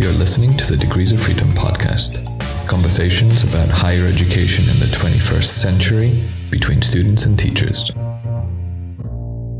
You're 0.00 0.12
listening 0.12 0.52
to 0.52 0.72
the 0.72 0.78
Degrees 0.78 1.12
of 1.12 1.20
Freedom 1.20 1.46
podcast 1.48 2.24
conversations 2.66 3.44
about 3.44 3.68
higher 3.68 4.06
education 4.06 4.66
in 4.70 4.78
the 4.78 4.86
21st 4.86 5.44
century 5.44 6.26
between 6.48 6.80
students 6.80 7.26
and 7.26 7.38
teachers. 7.38 7.90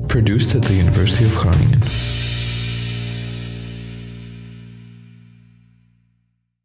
Produced 0.09 0.55
at 0.55 0.63
the 0.63 0.73
University 0.73 1.27
of 1.27 1.35
Groningen. 1.35 1.83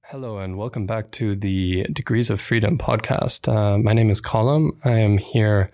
Hello, 0.06 0.38
and 0.38 0.58
welcome 0.58 0.86
back 0.86 1.12
to 1.12 1.36
the 1.36 1.84
Degrees 1.92 2.30
of 2.30 2.40
Freedom 2.40 2.78
podcast. 2.78 3.54
Uh, 3.54 3.78
my 3.78 3.92
name 3.92 4.10
is 4.10 4.22
Colm. 4.22 4.70
I 4.86 5.00
am 5.00 5.18
here 5.18 5.70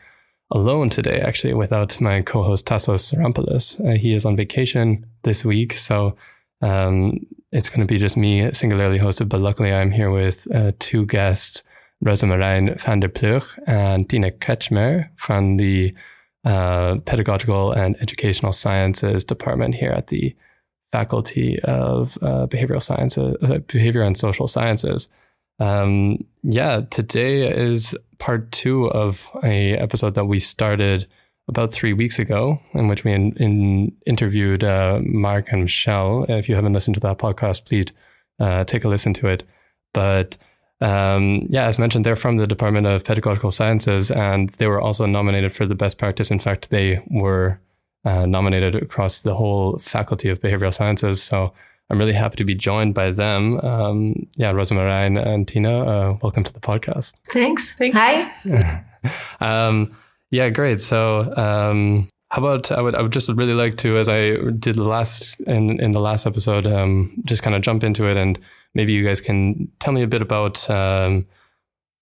alone 0.49 0.89
today, 0.89 1.19
actually, 1.19 1.53
without 1.53 2.01
my 2.01 2.23
co 2.23 2.41
host 2.41 2.65
Tassos 2.65 3.13
Sarampalis. 3.13 3.79
Uh, 3.79 3.95
he 3.95 4.15
is 4.15 4.25
on 4.25 4.35
vacation 4.35 5.05
this 5.21 5.45
week, 5.45 5.73
so 5.73 6.15
um, 6.63 7.19
it's 7.51 7.69
going 7.69 7.85
to 7.85 7.91
be 7.91 7.99
just 7.99 8.17
me 8.17 8.51
singularly 8.53 8.99
hosted. 8.99 9.29
But 9.29 9.41
luckily, 9.41 9.73
I'm 9.73 9.91
here 9.91 10.11
with 10.11 10.47
uh, 10.53 10.71
two 10.79 11.05
guests 11.05 11.63
Rosa 12.01 12.25
van 12.25 12.99
der 12.99 13.09
Ploeg 13.09 13.43
and 13.67 14.09
Tina 14.09 14.31
Kretschmer 14.31 15.09
from 15.15 15.57
the 15.57 15.93
uh, 16.43 16.95
Pedagogical 17.05 17.71
and 17.71 17.95
Educational 18.01 18.51
Sciences 18.51 19.23
Department 19.23 19.75
here 19.75 19.91
at 19.91 20.07
the 20.07 20.35
Faculty 20.91 21.59
of 21.61 22.17
uh, 22.21 22.47
Behavioral 22.47 22.81
Sciences, 22.81 23.37
uh, 23.43 23.59
Behavior 23.59 24.01
and 24.01 24.17
Social 24.17 24.47
Sciences. 24.47 25.07
Um, 25.59 26.25
yeah, 26.41 26.81
today 26.89 27.47
is 27.49 27.95
part 28.17 28.51
two 28.51 28.89
of 28.89 29.29
a 29.43 29.77
episode 29.77 30.15
that 30.15 30.25
we 30.25 30.39
started 30.39 31.07
about 31.47 31.73
three 31.73 31.93
weeks 31.93 32.19
ago, 32.19 32.59
in 32.73 32.87
which 32.87 33.03
we 33.03 33.11
in, 33.11 33.33
in 33.37 33.91
interviewed 34.05 34.63
uh, 34.63 34.99
Mark 35.03 35.51
and 35.51 35.61
Michelle. 35.61 36.25
If 36.29 36.47
you 36.47 36.55
haven't 36.55 36.73
listened 36.73 36.95
to 36.95 37.01
that 37.01 37.17
podcast, 37.17 37.65
please 37.65 37.87
uh, 38.39 38.63
take 38.63 38.83
a 38.83 38.89
listen 38.89 39.13
to 39.15 39.27
it. 39.27 39.43
But 39.93 40.37
um, 40.79 41.47
yeah, 41.49 41.65
as 41.65 41.77
mentioned, 41.77 42.05
they're 42.05 42.15
from 42.15 42.37
the 42.37 42.47
Department 42.47 42.87
of 42.87 43.03
Pedagogical 43.03 43.51
Sciences, 43.51 44.11
and 44.11 44.49
they 44.51 44.67
were 44.67 44.81
also 44.81 45.05
nominated 45.05 45.53
for 45.53 45.65
the 45.65 45.75
best 45.75 45.97
practice. 45.97 46.31
In 46.31 46.39
fact, 46.39 46.69
they 46.69 47.03
were 47.09 47.59
uh, 48.03 48.25
nominated 48.25 48.75
across 48.75 49.21
the 49.21 49.35
whole 49.35 49.77
Faculty 49.77 50.29
of 50.29 50.41
Behavioral 50.41 50.73
Sciences. 50.73 51.21
So 51.21 51.53
I'm 51.89 51.99
really 51.99 52.13
happy 52.13 52.37
to 52.37 52.45
be 52.45 52.55
joined 52.55 52.95
by 52.95 53.11
them. 53.11 53.59
Um, 53.59 54.27
yeah, 54.37 54.53
Rozemarijn 54.53 55.23
and 55.23 55.47
Tina, 55.47 55.85
uh, 55.85 56.17
welcome 56.21 56.43
to 56.43 56.53
the 56.53 56.59
podcast. 56.59 57.13
Thanks. 57.25 57.73
Thanks. 57.73 57.95
Hi. 57.95 58.83
um, 59.41 59.95
yeah, 60.31 60.49
great. 60.49 60.79
So, 60.79 61.33
um, 61.35 62.09
how 62.29 62.41
about 62.41 62.71
I 62.71 62.81
would 62.81 62.95
I 62.95 63.01
would 63.01 63.11
just 63.11 63.29
really 63.29 63.53
like 63.53 63.77
to, 63.77 63.97
as 63.97 64.07
I 64.07 64.37
did 64.57 64.75
the 64.75 64.83
last 64.83 65.37
in 65.41 65.81
in 65.81 65.91
the 65.91 65.99
last 65.99 66.25
episode, 66.25 66.65
um, 66.65 67.21
just 67.25 67.43
kind 67.43 67.55
of 67.55 67.61
jump 67.61 67.83
into 67.83 68.07
it, 68.07 68.15
and 68.15 68.39
maybe 68.73 68.93
you 68.93 69.03
guys 69.03 69.19
can 69.19 69.69
tell 69.79 69.93
me 69.93 70.01
a 70.01 70.07
bit 70.07 70.21
about, 70.21 70.69
um, 70.69 71.27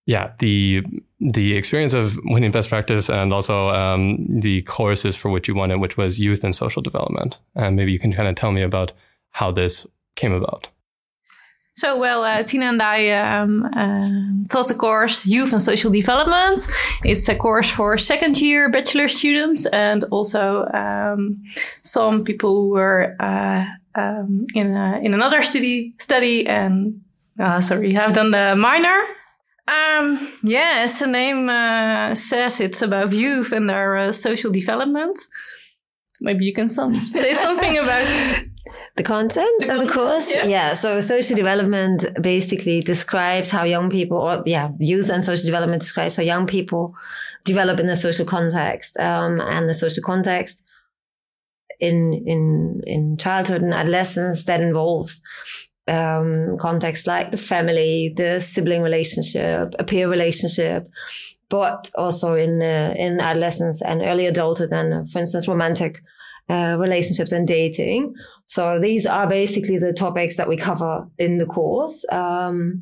yeah, 0.05 0.31
the 0.37 0.83
the 1.19 1.57
experience 1.57 1.95
of 1.95 2.17
winning 2.25 2.51
best 2.51 2.69
practice, 2.69 3.09
and 3.09 3.33
also 3.33 3.69
um, 3.69 4.25
the 4.29 4.61
courses 4.61 5.15
for 5.15 5.29
which 5.29 5.47
you 5.47 5.55
won 5.55 5.71
it, 5.71 5.79
which 5.79 5.97
was 5.97 6.19
youth 6.19 6.43
and 6.43 6.55
social 6.55 6.83
development, 6.83 7.39
and 7.55 7.75
maybe 7.75 7.91
you 7.91 7.99
can 7.99 8.13
kind 8.13 8.29
of 8.29 8.35
tell 8.35 8.51
me 8.51 8.61
about 8.61 8.91
how 9.31 9.51
this 9.51 9.87
came 10.15 10.31
about. 10.31 10.69
So, 11.79 11.97
well, 11.97 12.25
uh, 12.25 12.43
Tina 12.43 12.65
and 12.65 12.81
I 12.81 13.07
um, 13.11 13.63
uh, 13.63 14.09
taught 14.49 14.67
the 14.67 14.75
course 14.75 15.25
Youth 15.25 15.53
and 15.53 15.61
Social 15.61 15.89
Development. 15.89 16.59
It's 17.05 17.29
a 17.29 17.35
course 17.35 17.71
for 17.71 17.97
second 17.97 18.41
year 18.41 18.69
bachelor 18.69 19.07
students 19.07 19.65
and 19.67 20.03
also 20.11 20.65
um, 20.73 21.41
some 21.81 22.25
people 22.25 22.63
who 22.63 22.69
were 22.71 23.15
uh, 23.21 23.63
um, 23.95 24.45
in, 24.53 24.75
in 24.75 25.13
another 25.13 25.41
study, 25.41 25.93
study 25.99 26.45
and, 26.45 26.99
uh, 27.39 27.61
sorry, 27.61 27.93
have 27.93 28.11
done 28.11 28.31
the 28.31 28.57
minor. 28.57 28.99
Um, 29.69 30.27
yeah, 30.43 30.81
as 30.83 30.99
the 30.99 31.07
name 31.07 31.47
uh, 31.47 32.13
says, 32.13 32.59
it's 32.59 32.81
about 32.81 33.13
youth 33.13 33.53
and 33.53 33.69
their 33.69 33.95
uh, 33.95 34.11
social 34.11 34.51
development. 34.51 35.17
Maybe 36.19 36.43
you 36.43 36.51
can 36.51 36.67
some, 36.67 36.93
say 36.93 37.33
something 37.35 37.77
about 37.77 38.05
the 38.95 39.03
content 39.03 39.69
of 39.69 39.85
the 39.85 39.91
course 39.91 40.29
yeah. 40.33 40.45
yeah. 40.45 40.73
so 40.73 40.99
social 40.99 41.35
development 41.35 42.05
basically 42.21 42.81
describes 42.81 43.49
how 43.49 43.63
young 43.63 43.89
people 43.89 44.17
or 44.17 44.43
yeah 44.45 44.69
youth 44.79 45.09
and 45.09 45.23
social 45.23 45.45
development 45.45 45.81
describes 45.81 46.15
how 46.15 46.23
young 46.23 46.45
people 46.45 46.93
develop 47.45 47.79
in 47.79 47.87
the 47.87 47.95
social 47.95 48.25
context 48.25 48.97
um, 48.99 49.39
and 49.41 49.69
the 49.69 49.73
social 49.73 50.03
context 50.03 50.65
in 51.79 52.13
in 52.25 52.81
in 52.85 53.17
childhood 53.17 53.61
and 53.61 53.73
adolescence 53.73 54.43
that 54.45 54.61
involves 54.61 55.21
um, 55.87 56.57
contexts 56.59 57.07
like 57.07 57.31
the 57.31 57.37
family 57.37 58.13
the 58.15 58.39
sibling 58.39 58.81
relationship 58.81 59.73
a 59.79 59.83
peer 59.83 60.09
relationship 60.09 60.87
but 61.49 61.89
also 61.95 62.35
in 62.35 62.61
uh, 62.61 62.93
in 62.97 63.19
adolescence 63.19 63.81
and 63.81 64.01
early 64.01 64.25
adulthood 64.25 64.71
and 64.71 64.93
uh, 64.93 65.03
for 65.11 65.19
instance 65.19 65.47
romantic 65.47 66.01
uh, 66.49 66.77
relationships 66.79 67.31
and 67.31 67.47
dating. 67.47 68.15
So 68.45 68.79
these 68.79 69.05
are 69.05 69.27
basically 69.27 69.77
the 69.77 69.93
topics 69.93 70.37
that 70.37 70.49
we 70.49 70.57
cover 70.57 71.07
in 71.17 71.37
the 71.37 71.45
course. 71.45 72.05
Um, 72.11 72.81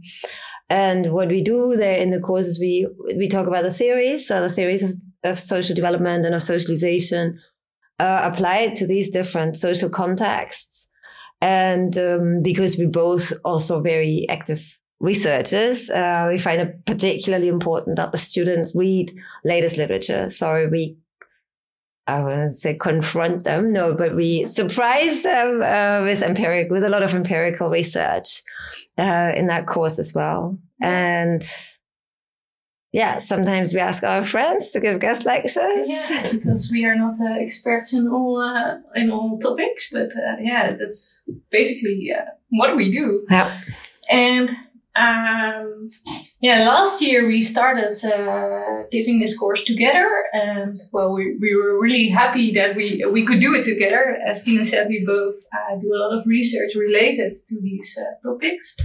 and 0.70 1.12
what 1.12 1.30
we 1.30 1.42
do 1.42 1.76
there 1.76 1.98
in 1.98 2.12
the 2.12 2.20
course 2.20 2.48
is 2.48 2.60
we 2.60 2.88
we 3.16 3.28
talk 3.28 3.48
about 3.48 3.64
the 3.64 3.72
theories, 3.72 4.28
so 4.28 4.42
the 4.42 4.50
theories 4.50 4.84
of, 4.84 4.92
of 5.24 5.40
social 5.40 5.76
development 5.76 6.26
and 6.26 6.36
of 6.36 6.44
socialization 6.44 7.40
uh, 8.00 8.30
applied 8.32 8.76
to 8.76 8.88
these 8.88 9.10
different 9.10 9.58
social 9.58 9.90
contexts. 9.90 10.90
And 11.42 11.98
um, 11.98 12.42
because 12.42 12.78
we're 12.78 12.90
both 12.90 13.32
also 13.46 13.82
very 13.82 14.26
active 14.30 14.78
researchers, 15.00 15.90
uh, 15.90 16.28
we 16.30 16.38
find 16.38 16.62
it 16.62 16.86
particularly 16.86 17.48
important 17.48 17.98
that 17.98 18.12
the 18.12 18.18
students 18.18 18.74
read 18.76 19.12
latest 19.46 19.78
literature. 19.78 20.30
So 20.30 20.68
we 20.72 20.98
I 22.08 22.24
wouldn't 22.24 22.56
say 22.56 22.78
confront 22.78 23.44
them, 23.44 23.74
no, 23.74 23.94
but 23.94 24.16
we 24.16 24.48
surprise 24.48 25.24
them 25.24 25.62
uh, 25.62 26.04
with 26.04 26.22
empiric, 26.22 26.72
with 26.72 26.84
a 26.84 26.90
lot 26.90 27.04
of 27.04 27.14
empirical 27.14 27.70
research 27.70 28.42
uh, 28.98 29.34
in 29.36 29.48
that 29.48 29.68
course 29.68 30.00
as 30.00 30.14
well. 30.16 30.58
And 30.82 31.44
yeah, 32.94 33.20
sometimes 33.20 33.74
we 33.74 33.82
ask 33.82 34.04
our 34.04 34.24
friends 34.24 34.72
to 34.72 34.80
give 34.80 35.02
guest 35.02 35.26
lectures. 35.26 35.88
Yeah, 35.88 36.24
because 36.32 36.70
we 36.72 36.86
are 36.86 36.96
not 36.96 37.20
uh, 37.20 37.34
experts 37.34 37.94
in 37.94 38.08
all 38.08 38.42
uh, 38.42 38.78
in 38.96 39.12
all 39.12 39.38
topics, 39.40 39.92
but 39.92 40.10
uh, 40.16 40.38
yeah, 40.40 40.74
that's 40.74 41.22
basically 41.52 42.10
uh, 42.18 42.24
what 42.50 42.78
we 42.78 42.90
do. 42.90 43.26
Yeah. 43.30 43.52
And 44.10 44.50
um, 44.98 45.90
yeah, 46.40 46.68
last 46.68 47.02
year 47.02 47.26
we 47.28 47.42
started 47.42 47.98
uh, 48.06 48.84
giving 48.92 49.20
this 49.20 49.38
course 49.38 49.64
together, 49.64 50.08
and 50.34 50.76
well, 50.92 51.14
we, 51.14 51.36
we 51.40 51.56
were 51.56 51.80
really 51.80 52.10
happy 52.10 52.52
that 52.54 52.76
we 52.76 53.04
we 53.12 53.26
could 53.26 53.40
do 53.40 53.56
it 53.56 53.64
together. 53.64 54.18
As 54.26 54.44
Tina 54.44 54.64
said, 54.66 54.88
we 54.88 55.04
both 55.06 55.36
uh, 55.54 55.76
do 55.82 55.88
a 55.94 55.98
lot 55.98 56.18
of 56.18 56.28
research 56.28 56.76
related 56.76 57.38
to 57.48 57.62
these 57.62 57.98
uh, 58.00 58.30
topics. 58.30 58.76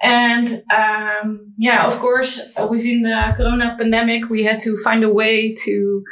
And 0.00 0.64
um, 0.74 1.54
yeah, 1.58 1.86
of 1.86 1.98
course, 1.98 2.52
within 2.68 3.02
the 3.02 3.34
Corona 3.36 3.76
pandemic, 3.78 4.28
we 4.28 4.42
had 4.42 4.58
to 4.60 4.76
find 4.82 5.04
a 5.04 5.12
way 5.12 5.54
to, 5.64 6.02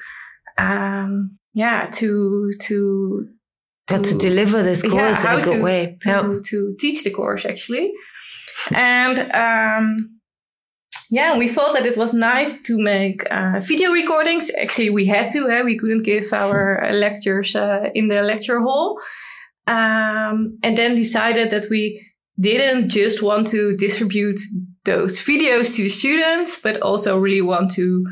um, 0.58 1.36
yeah, 1.54 1.90
to 1.94 2.52
to 2.60 3.26
to, 3.88 3.98
to 3.98 4.18
deliver 4.18 4.62
this 4.62 4.82
course 4.82 5.24
yeah, 5.24 5.34
in 5.34 5.40
a 5.40 5.44
good 5.44 5.56
to, 5.56 5.62
way. 5.62 5.98
To, 6.02 6.40
to 6.44 6.76
teach 6.78 7.02
the 7.02 7.10
course 7.10 7.44
actually. 7.44 7.92
And 8.72 9.18
um, 9.32 10.20
yeah, 11.10 11.36
we 11.36 11.48
thought 11.48 11.74
that 11.74 11.86
it 11.86 11.96
was 11.96 12.14
nice 12.14 12.62
to 12.62 12.78
make 12.78 13.24
uh, 13.30 13.60
video 13.60 13.90
recordings. 13.92 14.50
Actually, 14.60 14.90
we 14.90 15.06
had 15.06 15.28
to. 15.30 15.48
Eh? 15.48 15.62
We 15.62 15.78
couldn't 15.78 16.02
give 16.02 16.32
our 16.32 16.88
lectures 16.92 17.56
uh, 17.56 17.90
in 17.94 18.08
the 18.08 18.22
lecture 18.22 18.60
hall. 18.60 19.00
Um, 19.66 20.48
and 20.62 20.76
then 20.76 20.94
decided 20.94 21.50
that 21.50 21.66
we 21.70 22.04
didn't 22.40 22.88
just 22.88 23.22
want 23.22 23.46
to 23.48 23.76
distribute 23.76 24.40
those 24.84 25.22
videos 25.22 25.76
to 25.76 25.82
the 25.82 25.88
students, 25.88 26.58
but 26.58 26.80
also 26.80 27.18
really 27.18 27.42
want 27.42 27.70
to 27.72 28.04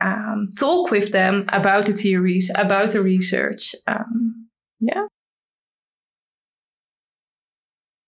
um, 0.00 0.50
talk 0.58 0.90
with 0.90 1.12
them 1.12 1.44
about 1.48 1.86
the 1.86 1.92
theories, 1.92 2.50
about 2.54 2.92
the 2.92 3.02
research. 3.02 3.74
Um, 3.86 4.48
yeah. 4.80 5.06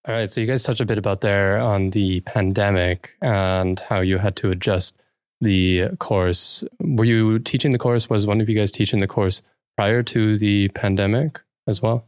All 0.07 0.15
right. 0.15 0.31
So 0.31 0.41
you 0.41 0.47
guys 0.47 0.63
touched 0.63 0.83
a 0.83 0.87
bit 0.87 0.99
about 0.99 1.23
there 1.23 1.59
on 1.59 1.91
the 1.91 2.21
pandemic 2.21 3.17
and 3.23 3.81
how 3.81 4.01
you 4.01 4.19
had 4.19 4.37
to 4.37 4.51
adjust 4.51 5.01
the 5.41 5.87
course. 5.99 6.63
Were 6.81 7.05
you 7.07 7.39
teaching 7.39 7.71
the 7.71 7.79
course? 7.79 8.11
Was 8.11 8.27
one 8.27 8.41
of 8.41 8.49
you 8.49 8.55
guys 8.55 8.71
teaching 8.71 8.99
the 8.99 9.07
course 9.07 9.43
prior 9.77 10.03
to 10.03 10.37
the 10.37 10.69
pandemic 10.69 11.41
as 11.67 11.81
well? 11.81 12.07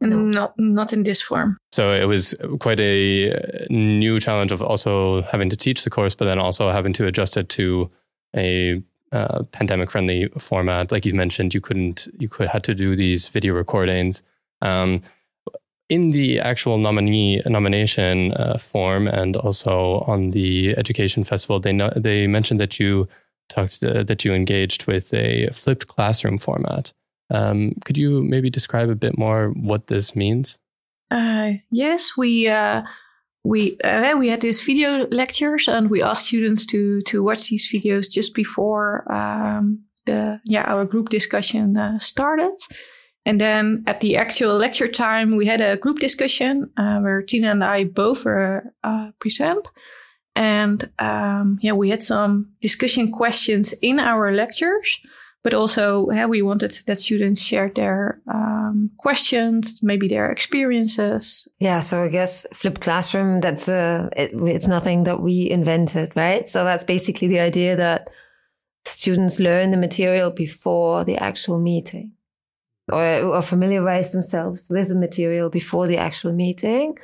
Not 0.00 0.54
not 0.58 0.92
in 0.92 1.02
this 1.02 1.20
form. 1.20 1.58
So 1.72 1.92
it 1.92 2.04
was 2.04 2.34
quite 2.60 2.78
a 2.80 3.66
new 3.68 4.20
challenge 4.20 4.52
of 4.52 4.62
also 4.62 5.22
having 5.22 5.50
to 5.50 5.56
teach 5.56 5.82
the 5.82 5.90
course, 5.90 6.14
but 6.14 6.26
then 6.26 6.38
also 6.38 6.70
having 6.70 6.92
to 6.94 7.06
adjust 7.06 7.36
it 7.36 7.48
to 7.50 7.90
a 8.34 8.80
uh, 9.10 9.42
pandemic 9.50 9.90
friendly 9.90 10.28
format. 10.38 10.92
Like 10.92 11.04
you 11.04 11.14
mentioned, 11.14 11.52
you 11.52 11.60
couldn't 11.60 12.06
you 12.18 12.28
could 12.28 12.48
had 12.48 12.62
to 12.64 12.74
do 12.74 12.94
these 12.94 13.28
video 13.28 13.54
recordings. 13.54 14.22
Um, 14.62 15.02
in 15.88 16.10
the 16.10 16.38
actual 16.38 16.78
nominee 16.78 17.40
nomination 17.46 18.32
uh, 18.34 18.58
form 18.58 19.08
and 19.08 19.36
also 19.36 20.04
on 20.06 20.30
the 20.30 20.76
education 20.76 21.24
festival, 21.24 21.60
they 21.60 21.72
no, 21.72 21.90
they 21.96 22.26
mentioned 22.26 22.60
that 22.60 22.78
you 22.78 23.08
talked 23.48 23.82
uh, 23.82 24.02
that 24.02 24.24
you 24.24 24.34
engaged 24.34 24.86
with 24.86 25.12
a 25.14 25.48
flipped 25.52 25.86
classroom 25.86 26.38
format. 26.38 26.92
Um, 27.30 27.74
could 27.84 27.98
you 27.98 28.22
maybe 28.22 28.50
describe 28.50 28.88
a 28.90 28.94
bit 28.94 29.18
more 29.18 29.50
what 29.56 29.86
this 29.86 30.14
means? 30.14 30.58
Uh, 31.10 31.52
yes, 31.70 32.12
we 32.16 32.48
uh, 32.48 32.82
we 33.44 33.78
uh, 33.80 34.16
we 34.16 34.28
had 34.28 34.40
these 34.40 34.62
video 34.62 35.06
lectures, 35.10 35.68
and 35.68 35.90
we 35.90 36.02
asked 36.02 36.26
students 36.26 36.66
to 36.66 37.02
to 37.02 37.22
watch 37.22 37.48
these 37.48 37.70
videos 37.70 38.10
just 38.10 38.34
before 38.34 39.10
um, 39.12 39.84
the 40.04 40.40
yeah 40.44 40.64
our 40.64 40.84
group 40.84 41.08
discussion 41.08 41.76
uh, 41.76 41.98
started. 41.98 42.52
And 43.28 43.38
then 43.38 43.84
at 43.86 44.00
the 44.00 44.16
actual 44.16 44.56
lecture 44.56 44.88
time, 44.88 45.36
we 45.36 45.44
had 45.44 45.60
a 45.60 45.76
group 45.76 45.98
discussion 45.98 46.70
uh, 46.78 47.00
where 47.00 47.20
Tina 47.20 47.50
and 47.50 47.62
I 47.62 47.84
both 47.84 48.24
were 48.24 48.64
uh, 48.82 49.10
present. 49.20 49.68
And 50.34 50.90
um, 50.98 51.58
yeah, 51.60 51.74
we 51.74 51.90
had 51.90 52.02
some 52.02 52.50
discussion 52.62 53.12
questions 53.12 53.74
in 53.82 54.00
our 54.00 54.32
lectures, 54.32 54.98
but 55.44 55.52
also 55.52 56.10
yeah, 56.10 56.24
we 56.24 56.40
wanted 56.40 56.78
that 56.86 57.00
students 57.00 57.42
shared 57.42 57.74
their 57.74 58.18
um, 58.32 58.92
questions, 58.96 59.78
maybe 59.82 60.08
their 60.08 60.30
experiences. 60.30 61.46
Yeah, 61.58 61.80
so 61.80 62.04
I 62.04 62.08
guess 62.08 62.46
flipped 62.54 62.80
classroom, 62.80 63.40
that's 63.40 63.68
uh, 63.68 64.08
it, 64.16 64.30
it's 64.40 64.68
nothing 64.68 65.04
that 65.04 65.20
we 65.20 65.50
invented, 65.50 66.16
right? 66.16 66.48
So 66.48 66.64
that's 66.64 66.86
basically 66.86 67.28
the 67.28 67.40
idea 67.40 67.76
that 67.76 68.08
students 68.86 69.38
learn 69.38 69.70
the 69.70 69.76
material 69.76 70.30
before 70.30 71.04
the 71.04 71.18
actual 71.18 71.58
meeting 71.58 72.12
or, 72.90 73.20
or 73.20 73.42
familiarize 73.42 74.12
themselves 74.12 74.68
with 74.70 74.88
the 74.88 74.94
material 74.94 75.50
before 75.50 75.86
the 75.86 75.98
actual 75.98 76.32
meeting. 76.32 76.98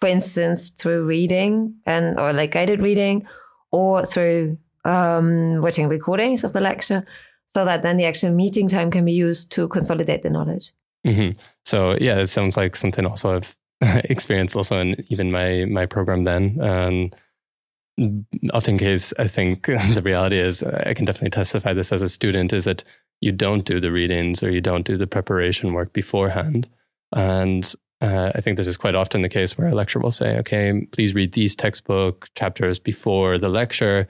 For 0.00 0.08
instance, 0.08 0.70
through 0.70 1.04
reading 1.04 1.76
and 1.86 2.18
or 2.18 2.32
like 2.32 2.50
guided 2.52 2.80
reading, 2.80 3.26
or 3.72 4.04
through 4.04 4.58
um, 4.84 5.60
watching 5.62 5.88
recordings 5.88 6.44
of 6.44 6.52
the 6.52 6.60
lecture, 6.60 7.06
so 7.46 7.64
that 7.64 7.82
then 7.82 7.96
the 7.96 8.04
actual 8.04 8.30
meeting 8.30 8.68
time 8.68 8.90
can 8.90 9.04
be 9.04 9.12
used 9.12 9.50
to 9.52 9.68
consolidate 9.68 10.22
the 10.22 10.30
knowledge. 10.30 10.72
Mm-hmm. 11.06 11.38
So 11.64 11.96
yeah, 12.00 12.18
it 12.18 12.26
sounds 12.26 12.56
like 12.56 12.76
something 12.76 13.06
also 13.06 13.36
I've 13.36 13.56
experienced 14.04 14.56
also 14.56 14.78
in 14.78 15.04
even 15.10 15.30
my 15.30 15.64
my 15.66 15.86
program 15.86 16.24
then. 16.24 16.60
Um, 16.60 17.10
often 18.52 18.78
case, 18.78 19.12
I 19.18 19.26
think 19.26 19.66
the 19.94 20.02
reality 20.02 20.38
is 20.38 20.62
I 20.62 20.94
can 20.94 21.04
definitely 21.04 21.30
testify 21.30 21.72
this 21.72 21.92
as 21.92 22.02
a 22.02 22.08
student 22.08 22.52
is 22.52 22.64
that 22.64 22.84
you 23.20 23.32
don't 23.32 23.64
do 23.64 23.80
the 23.80 23.92
readings 23.92 24.42
or 24.42 24.50
you 24.50 24.60
don't 24.60 24.86
do 24.86 24.96
the 24.96 25.06
preparation 25.06 25.72
work 25.72 25.92
beforehand. 25.92 26.68
And 27.14 27.72
uh, 28.00 28.32
I 28.34 28.40
think 28.40 28.56
this 28.56 28.66
is 28.66 28.76
quite 28.76 28.94
often 28.94 29.22
the 29.22 29.28
case 29.28 29.56
where 29.56 29.68
a 29.68 29.74
lecturer 29.74 30.02
will 30.02 30.10
say, 30.10 30.36
okay, 30.38 30.86
please 30.92 31.14
read 31.14 31.32
these 31.32 31.54
textbook 31.54 32.28
chapters 32.34 32.78
before 32.78 33.38
the 33.38 33.48
lecture. 33.48 34.08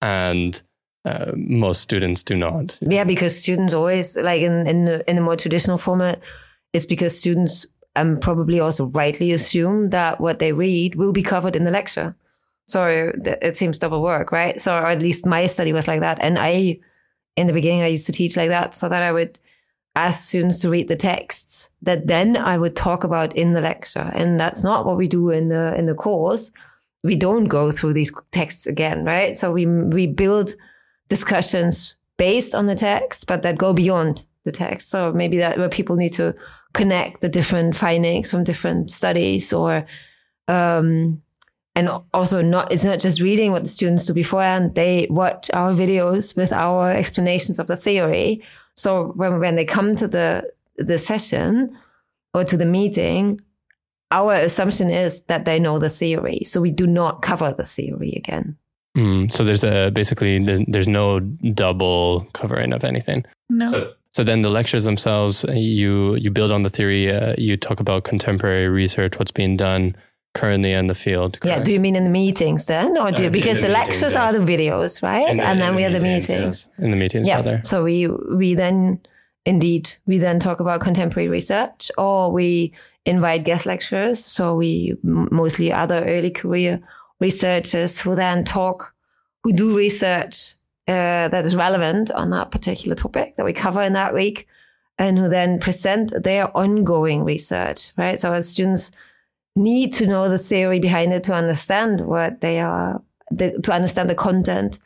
And 0.00 0.60
uh, 1.04 1.32
most 1.36 1.80
students 1.80 2.22
do 2.22 2.34
not. 2.34 2.78
Yeah, 2.82 3.04
because 3.04 3.38
students 3.38 3.74
always, 3.74 4.16
like 4.16 4.42
in, 4.42 4.66
in, 4.66 4.84
the, 4.86 5.08
in 5.08 5.14
the 5.14 5.22
more 5.22 5.36
traditional 5.36 5.78
format, 5.78 6.24
it's 6.72 6.86
because 6.86 7.16
students 7.16 7.66
um, 7.94 8.18
probably 8.18 8.58
also 8.58 8.86
rightly 8.86 9.30
assume 9.30 9.90
that 9.90 10.20
what 10.20 10.40
they 10.40 10.52
read 10.52 10.96
will 10.96 11.12
be 11.12 11.22
covered 11.22 11.54
in 11.54 11.64
the 11.64 11.70
lecture. 11.70 12.16
So 12.66 13.12
it 13.42 13.56
seems 13.56 13.78
double 13.78 14.02
work, 14.02 14.32
right? 14.32 14.60
So 14.60 14.76
at 14.76 15.00
least 15.00 15.24
my 15.24 15.46
study 15.46 15.72
was 15.72 15.86
like 15.86 16.00
that. 16.00 16.18
And 16.20 16.38
I 16.38 16.80
in 17.36 17.46
the 17.46 17.52
beginning, 17.52 17.82
I 17.82 17.88
used 17.88 18.06
to 18.06 18.12
teach 18.12 18.36
like 18.36 18.48
that 18.48 18.74
so 18.74 18.88
that 18.88 19.02
I 19.02 19.12
would 19.12 19.38
ask 19.94 20.28
students 20.28 20.58
to 20.60 20.70
read 20.70 20.88
the 20.88 20.96
texts 20.96 21.70
that 21.82 22.06
then 22.06 22.36
I 22.36 22.58
would 22.58 22.74
talk 22.74 23.04
about 23.04 23.36
in 23.36 23.52
the 23.52 23.60
lecture. 23.60 24.10
And 24.14 24.40
that's 24.40 24.64
not 24.64 24.84
what 24.84 24.96
we 24.96 25.06
do 25.06 25.30
in 25.30 25.48
the, 25.48 25.74
in 25.78 25.86
the 25.86 25.94
course. 25.94 26.50
We 27.02 27.16
don't 27.16 27.44
go 27.44 27.70
through 27.70 27.92
these 27.92 28.12
texts 28.32 28.66
again, 28.66 29.04
right? 29.04 29.36
So 29.36 29.52
we, 29.52 29.66
we 29.66 30.06
build 30.06 30.54
discussions 31.08 31.96
based 32.16 32.54
on 32.54 32.66
the 32.66 32.74
text, 32.74 33.26
but 33.26 33.42
that 33.42 33.58
go 33.58 33.72
beyond 33.72 34.26
the 34.44 34.52
text. 34.52 34.90
So 34.90 35.12
maybe 35.12 35.38
that 35.38 35.58
where 35.58 35.68
people 35.68 35.96
need 35.96 36.12
to 36.14 36.34
connect 36.72 37.20
the 37.20 37.28
different 37.28 37.76
findings 37.76 38.30
from 38.30 38.44
different 38.44 38.90
studies 38.90 39.52
or, 39.52 39.86
um, 40.48 41.22
and 41.76 41.90
also 42.12 42.40
not 42.42 42.72
it's 42.72 42.84
not 42.84 42.98
just 42.98 43.20
reading 43.20 43.52
what 43.52 43.62
the 43.62 43.68
students 43.68 44.06
do 44.06 44.14
beforehand 44.14 44.74
they 44.74 45.06
watch 45.10 45.50
our 45.52 45.72
videos 45.72 46.34
with 46.34 46.52
our 46.52 46.90
explanations 46.90 47.58
of 47.58 47.68
the 47.68 47.76
theory. 47.76 48.42
So 48.74 49.12
when, 49.14 49.38
when 49.38 49.54
they 49.54 49.64
come 49.64 49.94
to 49.96 50.08
the 50.08 50.50
the 50.76 50.98
session 50.98 51.76
or 52.34 52.44
to 52.44 52.56
the 52.56 52.66
meeting 52.66 53.40
our 54.10 54.34
assumption 54.34 54.90
is 54.90 55.22
that 55.22 55.44
they 55.44 55.58
know 55.58 55.78
the 55.78 55.90
theory. 55.90 56.40
So 56.44 56.60
we 56.60 56.70
do 56.70 56.86
not 56.86 57.22
cover 57.22 57.52
the 57.52 57.64
theory 57.64 58.12
again. 58.16 58.56
Mm, 58.96 59.30
so 59.30 59.44
there's 59.44 59.64
a 59.64 59.90
basically 59.90 60.38
there's 60.68 60.88
no 60.88 61.20
double 61.20 62.26
covering 62.32 62.72
of 62.72 62.84
anything. 62.84 63.24
No. 63.50 63.66
So, 63.66 63.92
so 64.14 64.24
then 64.24 64.40
the 64.40 64.48
lectures 64.48 64.84
themselves 64.84 65.44
you 65.52 66.14
you 66.14 66.30
build 66.30 66.50
on 66.50 66.62
the 66.62 66.70
theory 66.70 67.12
uh, 67.12 67.34
you 67.36 67.58
talk 67.58 67.80
about 67.80 68.04
contemporary 68.04 68.68
research 68.68 69.18
what's 69.18 69.32
being 69.32 69.58
done 69.58 69.94
currently 70.36 70.72
in 70.72 70.86
the 70.86 70.94
field. 70.94 71.40
Correct? 71.40 71.58
Yeah. 71.58 71.64
Do 71.64 71.72
you 71.72 71.80
mean 71.80 71.96
in 71.96 72.04
the 72.04 72.10
meetings 72.10 72.66
then, 72.66 72.98
or 72.98 73.10
do 73.10 73.22
you, 73.22 73.28
uh, 73.28 73.32
because 73.32 73.60
the, 73.60 73.68
the 73.68 73.72
lectures 73.72 74.14
meetings, 74.14 74.16
are 74.16 74.32
the 74.32 74.38
videos, 74.38 75.02
right? 75.02 75.28
In, 75.28 75.40
and 75.40 75.60
then 75.60 75.74
we 75.74 75.82
have 75.82 75.92
the 75.92 76.00
meetings. 76.00 76.68
In 76.78 76.90
the 76.90 76.96
meetings, 76.96 77.26
yeah. 77.26 77.36
Rather. 77.36 77.60
So 77.64 77.84
we 77.84 78.08
we 78.08 78.54
then 78.54 79.00
indeed 79.44 79.90
we 80.06 80.18
then 80.18 80.38
talk 80.38 80.60
about 80.60 80.80
contemporary 80.80 81.28
research, 81.28 81.90
or 81.96 82.30
we 82.32 82.72
invite 83.04 83.44
guest 83.44 83.66
lecturers. 83.66 84.24
So 84.24 84.54
we 84.56 84.96
mostly 85.02 85.72
other 85.72 86.04
early 86.04 86.30
career 86.30 86.80
researchers 87.20 88.00
who 88.00 88.14
then 88.14 88.44
talk, 88.44 88.92
who 89.42 89.52
do 89.52 89.76
research 89.76 90.54
uh, 90.88 91.28
that 91.28 91.44
is 91.44 91.56
relevant 91.56 92.10
on 92.10 92.30
that 92.30 92.50
particular 92.50 92.94
topic 92.94 93.36
that 93.36 93.44
we 93.44 93.52
cover 93.52 93.82
in 93.82 93.92
that 93.94 94.12
week, 94.12 94.46
and 94.98 95.18
who 95.18 95.28
then 95.28 95.58
present 95.60 96.12
their 96.22 96.54
ongoing 96.56 97.24
research. 97.24 97.92
Right. 97.96 98.20
So 98.20 98.32
as 98.32 98.48
students 98.48 98.90
need 99.56 99.92
to 99.94 100.06
know 100.06 100.28
the 100.28 100.38
theory 100.38 100.78
behind 100.78 101.12
it 101.12 101.24
to 101.24 101.34
understand 101.34 102.02
what 102.02 102.40
they 102.42 102.60
are, 102.60 103.02
the, 103.30 103.58
to 103.62 103.72
understand 103.72 104.08
the 104.08 104.14
content 104.14 104.78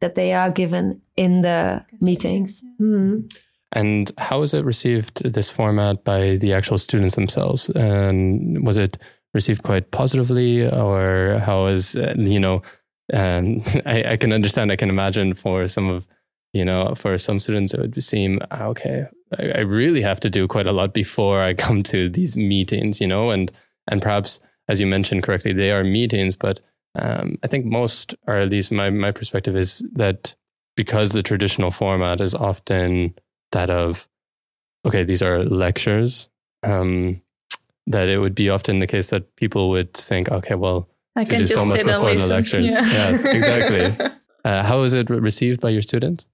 that 0.00 0.14
they 0.14 0.32
are 0.32 0.50
given 0.50 1.00
in 1.16 1.42
the 1.42 1.84
meetings. 2.00 2.62
Mm-hmm. 2.80 3.26
And 3.72 4.10
how 4.18 4.40
was 4.40 4.54
it 4.54 4.64
received, 4.64 5.24
this 5.24 5.50
format, 5.50 6.04
by 6.04 6.36
the 6.36 6.52
actual 6.52 6.78
students 6.78 7.16
themselves? 7.16 7.68
And 7.70 8.64
was 8.66 8.76
it 8.76 8.98
received 9.34 9.64
quite 9.64 9.90
positively, 9.90 10.64
or 10.64 11.40
how 11.44 11.64
was, 11.64 11.96
uh, 11.96 12.14
you 12.16 12.38
know, 12.38 12.62
um, 13.12 13.62
I, 13.86 14.12
I, 14.12 14.16
can 14.16 14.32
understand, 14.32 14.70
I 14.70 14.76
can 14.76 14.90
imagine 14.90 15.34
for 15.34 15.66
some 15.66 15.88
of, 15.88 16.06
you 16.52 16.64
know, 16.64 16.94
for 16.94 17.18
some 17.18 17.40
students, 17.40 17.74
it 17.74 17.80
would 17.80 18.00
seem, 18.02 18.38
ah, 18.52 18.66
okay, 18.66 19.06
I, 19.38 19.50
I 19.50 19.60
really 19.60 20.02
have 20.02 20.20
to 20.20 20.30
do 20.30 20.46
quite 20.46 20.68
a 20.68 20.72
lot 20.72 20.94
before 20.94 21.42
I 21.42 21.52
come 21.54 21.82
to 21.84 22.08
these 22.08 22.36
meetings, 22.36 23.00
you 23.00 23.08
know, 23.08 23.30
and 23.30 23.50
and 23.88 24.02
perhaps, 24.02 24.40
as 24.68 24.80
you 24.80 24.86
mentioned 24.86 25.22
correctly, 25.22 25.52
they 25.52 25.70
are 25.70 25.84
meetings, 25.84 26.36
but 26.36 26.60
um, 26.96 27.36
I 27.42 27.48
think 27.48 27.64
most, 27.66 28.14
or 28.26 28.36
at 28.36 28.50
least 28.50 28.70
my, 28.70 28.90
my 28.90 29.12
perspective 29.12 29.56
is 29.56 29.86
that 29.94 30.34
because 30.76 31.12
the 31.12 31.22
traditional 31.22 31.70
format 31.70 32.20
is 32.20 32.34
often 32.34 33.14
that 33.52 33.70
of, 33.70 34.08
okay, 34.86 35.04
these 35.04 35.22
are 35.22 35.44
lectures, 35.44 36.28
um, 36.62 37.20
that 37.86 38.08
it 38.08 38.18
would 38.18 38.34
be 38.34 38.48
often 38.48 38.78
the 38.78 38.86
case 38.86 39.10
that 39.10 39.36
people 39.36 39.70
would 39.70 39.92
think, 39.94 40.30
okay, 40.30 40.54
well, 40.54 40.88
I 41.16 41.24
can 41.24 41.40
do 41.40 41.46
so 41.46 41.64
much 41.64 41.84
before 41.84 42.14
the 42.14 42.26
lectures. 42.26 42.66
Yeah. 42.66 42.82
Yes, 42.82 43.24
exactly. 43.24 44.06
uh, 44.44 44.62
how 44.62 44.82
is 44.82 44.94
it 44.94 45.10
received 45.10 45.60
by 45.60 45.70
your 45.70 45.82
students? 45.82 46.26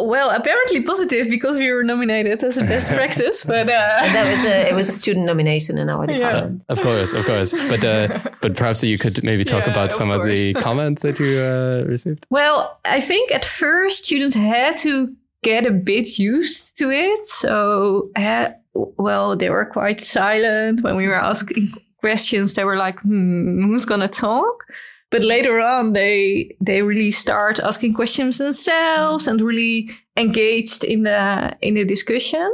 Well, 0.00 0.30
apparently 0.30 0.82
positive 0.82 1.28
because 1.28 1.58
we 1.58 1.70
were 1.70 1.84
nominated 1.84 2.42
as 2.42 2.56
a 2.56 2.64
best 2.64 2.90
practice, 2.94 3.44
but 3.44 3.68
uh... 3.68 3.72
that 3.72 4.36
was 4.36 4.50
a, 4.50 4.70
it 4.70 4.74
was 4.74 4.88
a 4.88 4.92
student 4.92 5.26
nomination 5.26 5.76
in 5.76 5.90
our 5.90 6.06
department. 6.06 6.64
Yeah. 6.66 6.72
Of 6.72 6.80
course, 6.80 7.12
of 7.12 7.26
course, 7.26 7.52
but 7.68 7.84
uh, 7.84 8.18
but 8.40 8.56
perhaps 8.56 8.82
you 8.82 8.96
could 8.96 9.22
maybe 9.22 9.44
talk 9.44 9.66
yeah, 9.66 9.72
about 9.72 9.92
some 9.92 10.10
of, 10.10 10.22
of 10.22 10.28
the 10.28 10.54
comments 10.66 11.02
that 11.02 11.20
you 11.20 11.38
uh, 11.42 11.84
received. 11.86 12.26
Well, 12.30 12.78
I 12.86 13.00
think 13.00 13.32
at 13.32 13.44
first 13.44 14.06
students 14.06 14.34
had 14.34 14.78
to 14.78 15.14
get 15.42 15.66
a 15.66 15.70
bit 15.70 16.18
used 16.18 16.78
to 16.78 16.90
it, 16.90 17.24
so 17.26 18.10
uh, 18.16 18.50
well 18.72 19.36
they 19.36 19.50
were 19.50 19.66
quite 19.66 20.00
silent 20.00 20.80
when 20.80 20.96
we 20.96 21.06
were 21.06 21.22
asking 21.22 21.68
questions. 22.00 22.54
They 22.54 22.64
were 22.64 22.78
like, 22.78 22.98
"Hmm, 23.00 23.66
who's 23.66 23.84
gonna 23.84 24.08
talk?" 24.08 24.64
But 25.12 25.22
later 25.22 25.60
on 25.60 25.92
they 25.92 26.56
they 26.60 26.82
really 26.82 27.12
start 27.12 27.60
asking 27.60 27.94
questions 27.94 28.38
themselves 28.38 29.28
and 29.28 29.40
really 29.40 29.90
engaged 30.16 30.82
in 30.84 31.04
the 31.04 31.56
in 31.60 31.74
the 31.74 31.84
discussion 31.84 32.50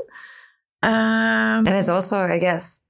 um, 0.82 1.66
and 1.66 1.70
it's 1.70 1.88
also 1.88 2.18
i 2.18 2.38
guess 2.38 2.80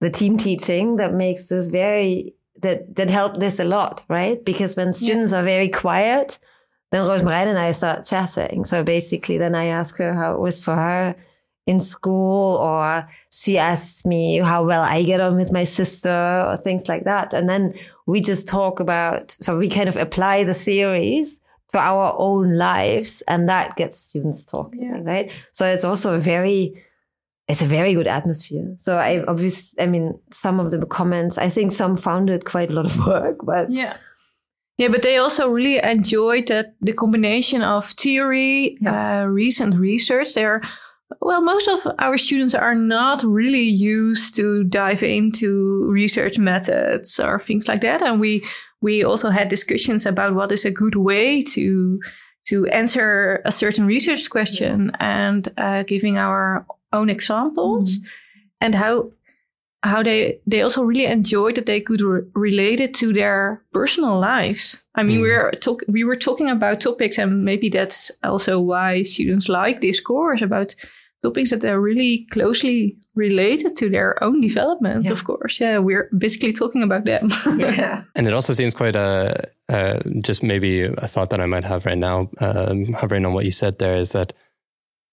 the 0.00 0.10
team 0.10 0.36
teaching 0.36 0.96
that 0.96 1.14
makes 1.14 1.44
this 1.46 1.68
very 1.68 2.34
that 2.62 2.96
that 2.96 3.10
helped 3.10 3.38
this 3.38 3.60
a 3.60 3.64
lot 3.64 4.04
right 4.08 4.44
because 4.44 4.76
when 4.76 4.92
students 4.92 5.30
yeah. 5.30 5.38
are 5.38 5.44
very 5.44 5.68
quiet 5.68 6.38
then 6.90 7.02
Rozemarijn 7.02 7.46
and 7.46 7.58
I 7.58 7.72
start 7.72 8.06
chatting. 8.06 8.64
So 8.64 8.82
basically, 8.82 9.38
then 9.38 9.54
I 9.54 9.66
ask 9.66 9.96
her 9.98 10.14
how 10.14 10.34
it 10.34 10.40
was 10.40 10.60
for 10.60 10.74
her 10.74 11.14
in 11.68 11.80
school 11.80 12.56
or 12.56 13.06
she 13.30 13.58
asks 13.58 14.06
me 14.06 14.38
how 14.38 14.64
well 14.64 14.80
I 14.80 15.02
get 15.02 15.20
on 15.20 15.36
with 15.36 15.52
my 15.52 15.64
sister 15.64 16.44
or 16.46 16.56
things 16.56 16.88
like 16.88 17.04
that. 17.04 17.34
And 17.34 17.46
then 17.46 17.74
we 18.06 18.22
just 18.22 18.48
talk 18.48 18.80
about, 18.80 19.36
so 19.42 19.58
we 19.58 19.68
kind 19.68 19.86
of 19.88 19.96
apply 19.96 20.44
the 20.44 20.54
theories 20.54 21.42
to 21.72 21.78
our 21.78 22.14
own 22.16 22.56
lives 22.56 23.22
and 23.28 23.50
that 23.50 23.76
gets 23.76 23.98
students 23.98 24.46
talking, 24.46 24.82
yeah. 24.82 25.02
right? 25.02 25.46
So 25.52 25.66
it's 25.70 25.84
also 25.84 26.14
a 26.14 26.18
very, 26.18 26.82
it's 27.48 27.60
a 27.60 27.66
very 27.66 27.92
good 27.92 28.06
atmosphere. 28.06 28.74
So 28.78 28.96
I 28.96 29.22
obviously, 29.26 29.78
I 29.78 29.86
mean, 29.86 30.18
some 30.30 30.60
of 30.60 30.70
the 30.70 30.86
comments, 30.86 31.36
I 31.36 31.50
think 31.50 31.72
some 31.72 31.96
found 31.96 32.30
it 32.30 32.46
quite 32.46 32.70
a 32.70 32.72
lot 32.72 32.86
of 32.86 32.98
work, 33.06 33.36
but 33.44 33.70
yeah. 33.70 33.98
Yeah, 34.78 34.88
but 34.88 35.02
they 35.02 35.16
also 35.18 35.50
really 35.50 35.82
enjoyed 35.82 36.46
that 36.46 36.76
the 36.80 36.92
combination 36.92 37.62
of 37.62 37.84
theory, 37.84 38.78
yeah. 38.80 39.22
uh, 39.22 39.26
recent 39.26 39.74
research. 39.74 40.34
They're 40.34 40.62
well, 41.20 41.40
most 41.40 41.68
of 41.68 41.92
our 41.98 42.18
students 42.18 42.54
are 42.54 42.74
not 42.74 43.22
really 43.22 43.62
used 43.62 44.34
to 44.36 44.64
dive 44.64 45.02
into 45.02 45.84
research 45.88 46.38
methods 46.38 47.18
or 47.18 47.38
things 47.38 47.66
like 47.66 47.80
that, 47.80 48.02
and 48.02 48.20
we 48.20 48.44
we 48.80 49.02
also 49.02 49.30
had 49.30 49.48
discussions 49.48 50.06
about 50.06 50.34
what 50.34 50.52
is 50.52 50.64
a 50.64 50.70
good 50.70 50.96
way 50.96 51.42
to 51.42 52.00
to 52.48 52.66
answer 52.66 53.42
a 53.44 53.52
certain 53.52 53.86
research 53.86 54.30
question 54.30 54.92
and 55.00 55.52
uh, 55.56 55.82
giving 55.82 56.18
our 56.18 56.66
own 56.92 57.10
examples 57.10 57.98
mm-hmm. 57.98 58.06
and 58.60 58.74
how 58.74 59.10
how 59.82 60.02
they 60.02 60.40
they 60.46 60.62
also 60.62 60.82
really 60.82 61.06
enjoyed 61.06 61.54
that 61.54 61.66
they 61.66 61.80
could 61.80 62.00
re- 62.00 62.22
relate 62.34 62.80
it 62.80 62.94
to 62.94 63.12
their 63.12 63.62
personal 63.72 64.18
lives. 64.18 64.84
I 64.94 65.02
mean, 65.02 65.18
mm. 65.18 65.22
we 65.22 65.30
are 65.30 65.52
talk 65.52 65.82
we 65.88 66.04
were 66.04 66.16
talking 66.16 66.50
about 66.50 66.80
topics, 66.80 67.18
and 67.18 67.44
maybe 67.44 67.68
that's 67.68 68.10
also 68.24 68.60
why 68.60 69.02
students 69.02 69.48
like 69.48 69.80
this 69.80 70.00
course 70.00 70.42
about 70.42 70.74
topics 71.22 71.50
that 71.50 71.64
are 71.64 71.80
really 71.80 72.26
closely 72.30 72.96
related 73.14 73.76
to 73.76 73.90
their 73.90 74.22
own 74.22 74.40
development. 74.40 75.06
Yeah. 75.06 75.12
Of 75.12 75.24
course, 75.24 75.60
yeah, 75.60 75.78
we're 75.78 76.08
basically 76.16 76.52
talking 76.52 76.82
about 76.82 77.04
them. 77.04 77.30
yeah, 77.58 78.02
and 78.16 78.26
it 78.26 78.34
also 78.34 78.52
seems 78.52 78.74
quite 78.74 78.96
a, 78.96 79.48
a, 79.68 80.02
just 80.20 80.42
maybe 80.42 80.82
a 80.82 81.06
thought 81.06 81.30
that 81.30 81.40
I 81.40 81.46
might 81.46 81.64
have 81.64 81.86
right 81.86 81.98
now, 81.98 82.30
um, 82.40 82.92
hovering 82.94 83.24
on 83.24 83.32
what 83.32 83.44
you 83.44 83.52
said 83.52 83.78
there, 83.78 83.96
is 83.96 84.10
that 84.12 84.32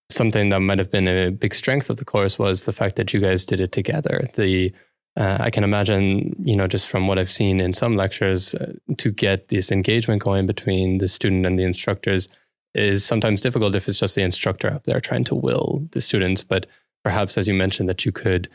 something 0.10 0.50
that 0.50 0.60
might 0.60 0.78
have 0.78 0.92
been 0.92 1.08
a 1.08 1.32
big 1.32 1.54
strength 1.54 1.90
of 1.90 1.98
the 1.98 2.06
course 2.06 2.38
was 2.38 2.64
the 2.64 2.74
fact 2.74 2.96
that 2.96 3.14
you 3.14 3.20
guys 3.20 3.46
did 3.46 3.60
it 3.60 3.72
together. 3.72 4.24
The 4.36 4.74
uh, 5.18 5.38
I 5.40 5.50
can 5.50 5.64
imagine, 5.64 6.36
you 6.44 6.58
know, 6.58 6.68
just 6.68 6.90
from 6.90 7.08
what 7.08 7.18
I've 7.18 7.32
seen 7.32 7.62
in 7.62 7.74
some 7.74 7.96
lectures, 7.96 8.54
uh, 8.54 8.74
to 8.98 9.12
get 9.12 9.48
this 9.48 9.72
engagement 9.72 10.22
going 10.22 10.46
between 10.46 10.98
the 10.98 11.08
student 11.08 11.46
and 11.46 11.58
the 11.58 11.64
instructors 11.64 12.28
is 12.74 13.06
sometimes 13.06 13.40
difficult 13.40 13.76
if 13.76 13.88
it's 13.88 14.00
just 14.00 14.16
the 14.16 14.24
instructor 14.24 14.68
up 14.70 14.84
there 14.84 15.00
trying 15.00 15.24
to 15.26 15.36
will 15.36 15.88
the 15.92 16.02
students. 16.02 16.44
But 16.44 16.66
perhaps, 17.04 17.38
as 17.38 17.48
you 17.48 17.54
mentioned, 17.54 17.88
that 17.88 18.06
you 18.06 18.12
could, 18.12 18.50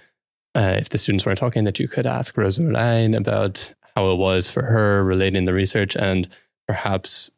uh, 0.55 0.77
if 0.79 0.91
the 0.91 0.99
students 0.99 1.25
weren't 1.25 1.39
talking, 1.39 1.65
that 1.65 1.81
you 1.81 1.89
could 1.89 2.07
ask 2.07 2.35
Rozemarijn 2.35 3.17
about 3.17 3.73
how 3.97 4.11
it 4.11 4.17
was 4.17 4.51
for 4.51 4.63
her 4.63 5.03
relating 5.03 5.47
the 5.47 5.55
research 5.55 5.97
and 5.97 6.29
perhaps 6.69 7.31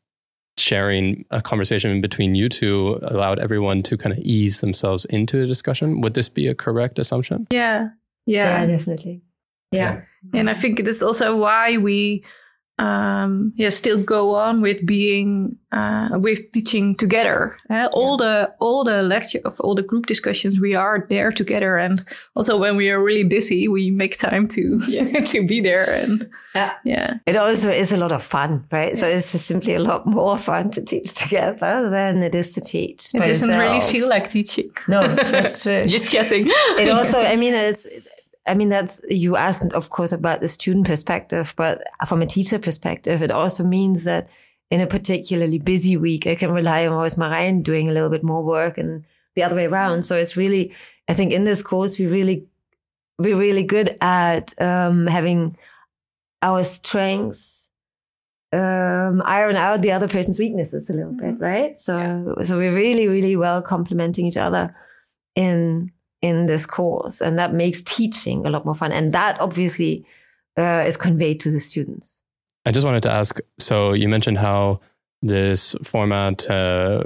sharing 0.63 1.25
a 1.31 1.43
conversation 1.43 2.01
between 2.01 2.35
you 2.35 2.49
two 2.49 2.99
allowed 3.03 3.39
everyone 3.39 3.83
to 3.85 3.97
kind 3.97 4.13
of 4.17 4.19
ease 4.23 4.61
themselves 4.61 5.05
into 5.07 5.39
the 5.39 5.47
discussion. 5.47 6.01
Would 6.01 6.15
this 6.15 6.29
be 6.29 6.47
a 6.47 6.55
correct 6.55 6.99
assumption? 6.99 7.47
Yeah. 7.51 7.89
Yeah, 8.27 8.61
yeah 8.61 8.67
definitely. 8.67 9.23
Yeah. 9.73 10.03
yeah. 10.33 10.41
And 10.41 10.51
I 10.51 10.55
think 10.55 10.85
that's 10.85 11.03
also 11.03 11.37
why 11.37 11.77
we 11.79 12.25
um, 12.83 13.53
yeah, 13.55 13.69
still 13.69 14.03
go 14.03 14.35
on 14.35 14.61
with 14.61 14.85
being 14.85 15.57
uh, 15.71 16.19
with 16.21 16.51
teaching 16.51 16.97
together. 16.97 17.57
Uh, 17.71 17.89
all 17.93 18.19
yeah. 18.19 18.27
the 18.27 18.55
all 18.59 18.83
the 18.83 19.03
lecture 19.03 19.41
of 19.45 19.61
all 19.61 19.77
the 19.77 19.83
group 19.83 20.07
discussions, 20.07 20.59
we 20.59 20.75
are 20.75 21.07
there 21.09 21.31
together, 21.31 21.77
and 21.77 22.03
also 22.35 22.59
when 22.59 22.77
we 22.77 22.91
are 22.91 23.01
really 23.01 23.23
busy, 23.23 23.69
we 23.69 23.93
make 23.93 24.19
time 24.19 24.49
to 24.49 24.81
yeah. 24.89 25.21
to 25.33 25.47
be 25.47 25.61
there. 25.61 25.95
And 25.95 26.29
yeah. 26.57 26.73
yeah, 26.85 27.15
it 27.25 27.37
also 27.37 27.71
is 27.71 27.93
a 27.93 27.97
lot 27.97 28.11
of 28.11 28.23
fun, 28.23 28.67
right? 28.73 28.97
So 28.97 29.07
it's 29.07 29.31
just 29.31 29.47
simply 29.47 29.75
a 29.75 29.81
lot 29.81 30.05
more 30.05 30.37
fun 30.37 30.71
to 30.73 30.85
teach 30.85 31.15
together 31.15 31.89
than 31.89 32.21
it 32.21 32.35
is 32.35 32.51
to 32.51 32.61
teach. 32.61 33.15
It 33.15 33.19
doesn't 33.19 33.49
yourself. 33.49 33.73
really 33.73 33.81
feel 33.81 34.09
like 34.09 34.29
teaching. 34.29 34.73
No, 34.89 35.07
that's 35.15 35.63
true. 35.63 35.87
just 35.87 36.09
chatting. 36.09 36.47
It 36.49 36.89
also, 36.89 37.21
I 37.21 37.37
mean, 37.37 37.55
it's 37.55 37.87
I 38.47 38.55
mean, 38.55 38.69
that's, 38.69 39.01
you 39.09 39.37
asked, 39.37 39.73
of 39.73 39.91
course, 39.91 40.13
about 40.13 40.41
the 40.41 40.49
student 40.49 40.87
perspective, 40.87 41.55
but 41.57 41.83
from 42.07 42.23
a 42.23 42.27
teacher 42.27 42.59
perspective, 42.59 43.23
it 43.23 43.31
also 43.31 43.63
means 43.63 44.05
that 44.05 44.29
in 44.71 44.81
a 44.81 44.87
particularly 44.87 45.59
busy 45.59 45.97
week, 45.97 46.27
I 46.27 46.35
can 46.35 46.51
rely 46.51 46.87
on 46.87 46.93
Rozemarijn 46.93 47.63
doing 47.63 47.89
a 47.89 47.93
little 47.93 48.11
bit 48.11 48.25
more 48.25 48.43
work 48.43 48.79
and 48.79 49.05
the 49.37 49.43
other 49.43 49.55
way 49.55 49.67
around. 49.67 50.05
So 50.05 50.17
it's 50.17 50.37
really, 50.37 50.75
I 51.09 51.15
think 51.15 51.33
in 51.33 51.45
this 51.45 51.63
course, 51.63 51.99
we 51.99 52.07
really, 52.07 52.47
we're 53.19 53.37
really 53.37 53.63
good 53.63 53.97
at 54.01 54.61
um, 54.61 55.07
having 55.07 55.57
our 56.41 56.65
strengths 56.65 57.69
um, 58.53 59.23
iron 59.25 59.57
out 59.57 59.83
the 59.83 59.93
other 59.93 60.09
person's 60.09 60.39
weaknesses 60.39 60.91
a 60.91 60.93
little 60.93 61.13
mm-hmm. 61.13 61.39
bit, 61.39 61.41
right? 61.41 61.79
So, 61.79 61.99
yeah. 61.99 62.45
so 62.45 62.59
we're 62.59 62.75
really, 62.75 63.09
really 63.09 63.37
well 63.37 63.63
complementing 63.63 64.27
each 64.27 64.37
other 64.37 64.75
in 65.35 65.93
in 66.23 66.47
this 66.47 66.65
course. 66.65 67.21
And 67.21 67.39
that 67.39 67.53
makes 67.53 67.83
teaching 67.83 68.47
a 68.47 68.51
lot 68.51 68.65
more 68.65 68.75
fun. 68.75 68.93
And 68.93 69.13
that 69.13 69.39
obviously 69.41 70.07
uh, 70.57 70.85
is 70.87 70.97
conveyed 70.97 71.41
to 71.41 71.51
the 71.51 71.61
students. 71.61 72.23
I 72.65 72.71
just 72.71 72.87
wanted 72.87 73.03
to 73.03 73.11
ask 73.11 73.41
so 73.59 73.93
you 73.93 74.09
mentioned 74.09 74.39
how 74.39 74.81
this 75.23 75.77
format 75.83 76.49
uh, 76.51 77.03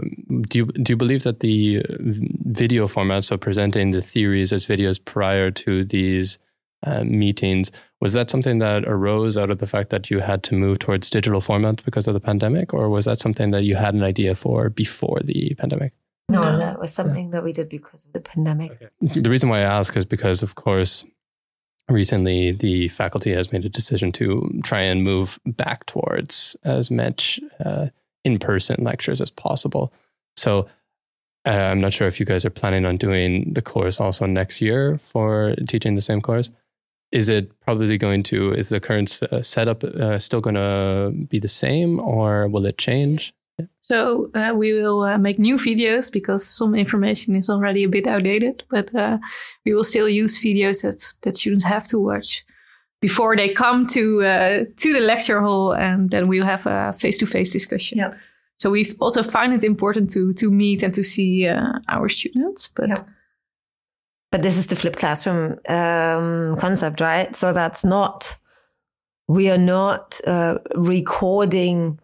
do 0.48 0.58
you 0.58 0.66
do 0.66 0.92
you 0.92 0.96
believe 0.96 1.22
that 1.22 1.40
the 1.40 1.82
video 1.88 2.88
format 2.88 3.24
so 3.24 3.36
presenting 3.36 3.90
the 3.90 4.02
theories 4.02 4.52
as 4.52 4.66
videos 4.66 5.02
prior 5.02 5.50
to 5.50 5.84
these 5.84 6.38
uh, 6.84 7.04
meetings 7.04 7.70
was 8.00 8.12
that 8.12 8.30
something 8.30 8.58
that 8.58 8.84
arose 8.86 9.38
out 9.38 9.50
of 9.50 9.58
the 9.58 9.66
fact 9.66 9.90
that 9.90 10.10
you 10.10 10.20
had 10.20 10.42
to 10.42 10.54
move 10.54 10.78
towards 10.78 11.10
digital 11.10 11.40
format 11.40 11.82
because 11.84 12.06
of 12.06 12.14
the 12.14 12.20
pandemic 12.20 12.72
or 12.74 12.88
was 12.88 13.04
that 13.06 13.18
something 13.18 13.50
that 13.50 13.64
you 13.64 13.76
had 13.76 13.94
an 13.94 14.02
idea 14.02 14.34
for 14.34 14.68
before 14.68 15.20
the 15.24 15.54
pandemic 15.54 15.92
no, 16.28 16.42
no, 16.42 16.58
that 16.58 16.80
was 16.80 16.92
something 16.92 17.30
that 17.30 17.44
we 17.44 17.52
did 17.52 17.68
because 17.68 18.04
of 18.04 18.12
the 18.12 18.20
pandemic. 18.20 18.72
Okay. 19.02 19.20
The 19.20 19.30
reason 19.30 19.48
why 19.48 19.58
I 19.58 19.62
ask 19.78 19.96
is 19.96 20.04
because, 20.04 20.42
of 20.42 20.56
course, 20.56 21.04
recently 21.88 22.52
the 22.52 22.88
faculty 22.88 23.32
has 23.32 23.52
made 23.52 23.64
a 23.64 23.68
decision 23.68 24.10
to 24.12 24.60
try 24.64 24.80
and 24.80 25.04
move 25.04 25.38
back 25.46 25.86
towards 25.86 26.56
as 26.64 26.90
much 26.90 27.38
uh, 27.64 27.86
in 28.24 28.38
person 28.38 28.82
lectures 28.82 29.20
as 29.20 29.30
possible. 29.30 29.92
So 30.36 30.66
uh, 31.46 31.50
I'm 31.50 31.78
not 31.78 31.92
sure 31.92 32.08
if 32.08 32.18
you 32.18 32.26
guys 32.26 32.44
are 32.44 32.50
planning 32.50 32.84
on 32.84 32.96
doing 32.96 33.52
the 33.52 33.62
course 33.62 34.00
also 34.00 34.26
next 34.26 34.60
year 34.60 34.98
for 34.98 35.54
teaching 35.68 35.94
the 35.94 36.00
same 36.00 36.20
course. 36.20 36.50
Is 37.12 37.28
it 37.28 37.58
probably 37.60 37.96
going 37.98 38.24
to, 38.24 38.52
is 38.52 38.68
the 38.68 38.80
current 38.80 39.20
uh, 39.30 39.42
setup 39.42 39.84
uh, 39.84 40.18
still 40.18 40.40
going 40.40 40.54
to 40.56 41.12
be 41.28 41.38
the 41.38 41.46
same 41.46 42.00
or 42.00 42.48
will 42.48 42.66
it 42.66 42.78
change? 42.78 43.32
So 43.82 44.30
uh, 44.34 44.52
we 44.56 44.72
will 44.72 45.02
uh, 45.02 45.18
make 45.18 45.38
new 45.38 45.56
videos 45.56 46.10
because 46.10 46.46
some 46.46 46.74
information 46.74 47.36
is 47.36 47.48
already 47.48 47.84
a 47.84 47.88
bit 47.88 48.06
outdated, 48.06 48.64
but 48.68 48.94
uh, 48.94 49.18
we 49.64 49.74
will 49.74 49.84
still 49.84 50.08
use 50.08 50.38
videos 50.38 50.82
that 50.82 51.14
that 51.22 51.36
students 51.36 51.64
have 51.64 51.84
to 51.88 51.98
watch 51.98 52.44
before 53.00 53.36
they 53.36 53.48
come 53.54 53.86
to 53.86 54.24
uh, 54.24 54.64
to 54.76 54.92
the 54.92 55.00
lecture 55.00 55.40
hall, 55.40 55.72
and 55.72 56.10
then 56.10 56.28
we'll 56.28 56.44
have 56.44 56.66
a 56.66 56.92
face 56.92 57.18
to 57.18 57.26
face 57.26 57.52
discussion. 57.52 57.98
Yep. 57.98 58.14
So 58.58 58.70
we've 58.70 58.94
also 59.00 59.22
find 59.22 59.52
it 59.52 59.62
important 59.62 60.10
to 60.10 60.32
to 60.32 60.50
meet 60.50 60.82
and 60.82 60.94
to 60.94 61.02
see 61.02 61.46
uh, 61.48 61.78
our 61.88 62.08
students, 62.08 62.68
but. 62.68 62.88
Yep. 62.88 63.08
But 64.32 64.42
this 64.42 64.58
is 64.58 64.66
the 64.66 64.76
flipped 64.76 64.98
classroom 64.98 65.58
um, 65.68 66.56
concept, 66.56 67.00
right? 67.00 67.34
So 67.36 67.52
that's 67.52 67.84
not, 67.84 68.36
we 69.28 69.48
are 69.50 69.56
not 69.56 70.20
uh, 70.26 70.58
recording 70.74 72.00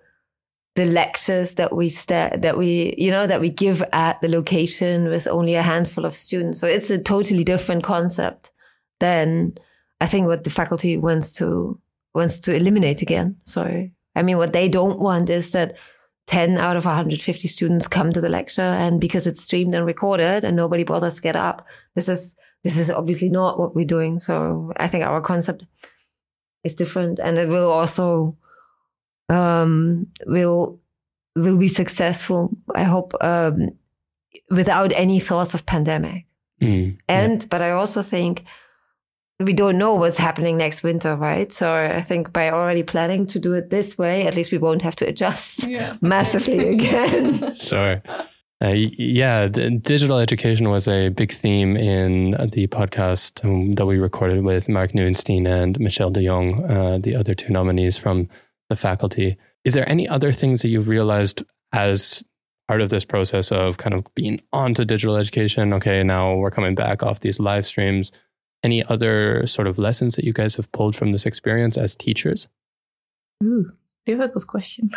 the 0.75 0.85
lectures 0.87 1.55
that 1.57 1.75
we 1.75 1.89
st- 1.89 2.41
that 2.41 2.57
we 2.57 2.95
you 2.97 3.11
know 3.11 3.27
that 3.27 3.41
we 3.41 3.51
give 3.51 3.83
at 3.93 4.21
the 4.21 4.29
location 4.29 5.09
with 5.09 5.27
only 5.27 5.55
a 5.55 5.63
handful 5.63 6.05
of 6.05 6.15
students. 6.15 6.59
So 6.59 6.67
it's 6.67 6.91
a 6.91 6.99
totally 6.99 7.45
different 7.45 7.85
concept 7.85 8.51
than 9.01 9.55
i 10.01 10.07
think 10.07 10.27
what 10.27 10.45
the 10.45 10.51
faculty 10.51 10.97
wants 10.97 11.33
to 11.35 11.79
wants 12.15 12.39
to 12.41 12.55
eliminate 12.55 13.03
again. 13.03 13.37
So 13.43 13.89
i 14.17 14.23
mean 14.23 14.39
what 14.39 14.53
they 14.53 14.69
don't 14.69 14.99
want 14.99 15.29
is 15.31 15.51
that 15.51 15.79
10 16.29 16.57
out 16.57 16.77
of 16.77 16.85
150 16.85 17.49
students 17.49 17.89
come 17.89 18.13
to 18.13 18.21
the 18.21 18.29
lecture 18.29 18.63
and 18.63 19.01
because 19.01 19.27
it's 19.27 19.43
streamed 19.43 19.75
and 19.75 19.85
recorded 19.85 20.45
and 20.45 20.57
nobody 20.57 20.85
bothers 20.85 21.17
to 21.17 21.23
get 21.23 21.35
up 21.35 21.67
this 21.97 22.09
is 22.09 22.37
this 22.63 22.79
is 22.79 22.93
obviously 22.93 23.29
not 23.29 23.59
what 23.59 23.75
we're 23.75 23.85
doing. 23.85 24.21
So 24.21 24.73
i 24.79 24.89
think 24.89 25.05
our 25.05 25.21
concept 25.21 25.67
is 26.65 26.75
different 26.75 27.19
and 27.19 27.37
it 27.37 27.49
will 27.49 27.71
also 27.71 28.39
um, 29.33 30.07
will 30.27 30.81
will 31.35 31.59
be 31.59 31.69
successful. 31.69 32.51
I 32.75 32.85
hope 32.85 33.13
um, 33.21 33.71
without 34.51 34.93
any 34.93 35.19
thoughts 35.19 35.55
of 35.55 35.67
pandemic. 35.67 36.27
Mm, 36.61 36.99
and 37.09 37.43
yeah. 37.43 37.47
but 37.51 37.63
I 37.63 37.71
also 37.71 38.03
think 38.03 38.45
we 39.41 39.53
don't 39.53 39.79
know 39.79 39.95
what's 39.95 40.19
happening 40.19 40.57
next 40.57 40.83
winter, 40.83 41.17
right? 41.17 41.51
So 41.51 41.75
I 41.75 42.01
think 42.03 42.33
by 42.33 42.51
already 42.51 42.83
planning 42.83 43.27
to 43.27 43.39
do 43.39 43.55
it 43.55 43.71
this 43.71 43.99
way, 43.99 44.27
at 44.27 44.37
least 44.37 44.53
we 44.53 44.59
won't 44.59 44.83
have 44.83 44.97
to 44.97 45.09
adjust 45.09 45.67
yeah. 45.67 45.97
massively 46.01 46.69
again. 46.75 47.55
sure. 47.55 48.03
Uh, 48.63 48.75
yeah, 48.77 49.49
digital 49.49 50.19
education 50.19 50.69
was 50.69 50.87
a 50.87 51.09
big 51.09 51.33
theme 51.33 51.77
in 51.77 52.31
the 52.53 52.69
podcast 52.69 53.45
um, 53.45 53.73
that 53.73 53.87
we 53.87 53.99
recorded 53.99 54.45
with 54.45 54.69
Mark 54.69 54.93
Nieuwenstein 54.93 55.49
and 55.49 55.81
Michelle 55.81 56.11
de 56.11 56.25
Jong, 56.25 56.65
uh, 56.71 56.99
the 56.99 57.17
other 57.17 57.35
two 57.35 57.53
nominees 57.53 57.99
from 57.99 58.29
the 58.73 58.77
faculty. 58.77 59.37
Is 59.65 59.75
there 59.75 59.89
any 59.89 60.09
other 60.09 60.33
things 60.33 60.63
that 60.63 60.69
you've 60.69 60.89
realized 60.89 61.43
as 61.73 62.25
part 62.69 62.81
of 62.81 62.89
this 62.89 63.05
process 63.05 63.53
of 63.53 63.77
kind 63.77 63.95
of 63.95 64.03
being 64.15 64.41
onto 64.53 64.85
digital 64.85 65.17
education? 65.17 65.75
Okay, 65.75 66.03
now 66.03 66.35
we're 66.35 66.51
coming 66.51 66.75
back 66.75 67.03
off 67.03 67.21
these 67.21 67.39
live 67.39 67.67
streams. 67.67 68.13
Any 68.65 68.83
other 68.85 69.47
sort 69.47 69.67
of 69.69 69.79
lessons 69.79 70.17
that 70.17 70.25
you 70.25 70.33
guys 70.33 70.57
have 70.57 70.73
pulled 70.73 70.97
from 70.97 71.13
this 71.13 71.27
experience 71.27 71.77
as 71.77 71.95
teachers? 71.95 72.49
Ooh, 73.45 73.71
difficult 74.07 74.47
question. 74.47 74.91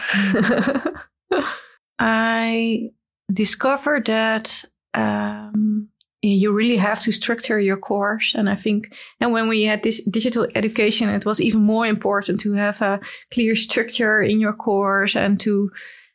I 2.00 2.92
discovered 3.32 4.06
that 4.06 4.64
um, 4.94 5.90
you 6.30 6.52
really 6.52 6.78
have 6.78 7.02
to 7.02 7.12
structure 7.12 7.60
your 7.60 7.78
course. 7.78 8.34
And 8.36 8.50
I 8.50 8.56
think, 8.56 8.96
and 9.20 9.32
when 9.32 9.48
we 9.48 9.64
had 9.64 9.84
this 9.84 10.04
digital 10.04 10.48
education, 10.56 11.10
it 11.10 11.26
was 11.26 11.42
even 11.42 11.62
more 11.62 11.86
important 11.86 12.40
to 12.42 12.54
have 12.54 12.82
a 12.82 13.00
clear 13.34 13.56
structure 13.56 14.22
in 14.22 14.40
your 14.40 14.54
course 14.54 15.16
and 15.16 15.40
to 15.42 15.72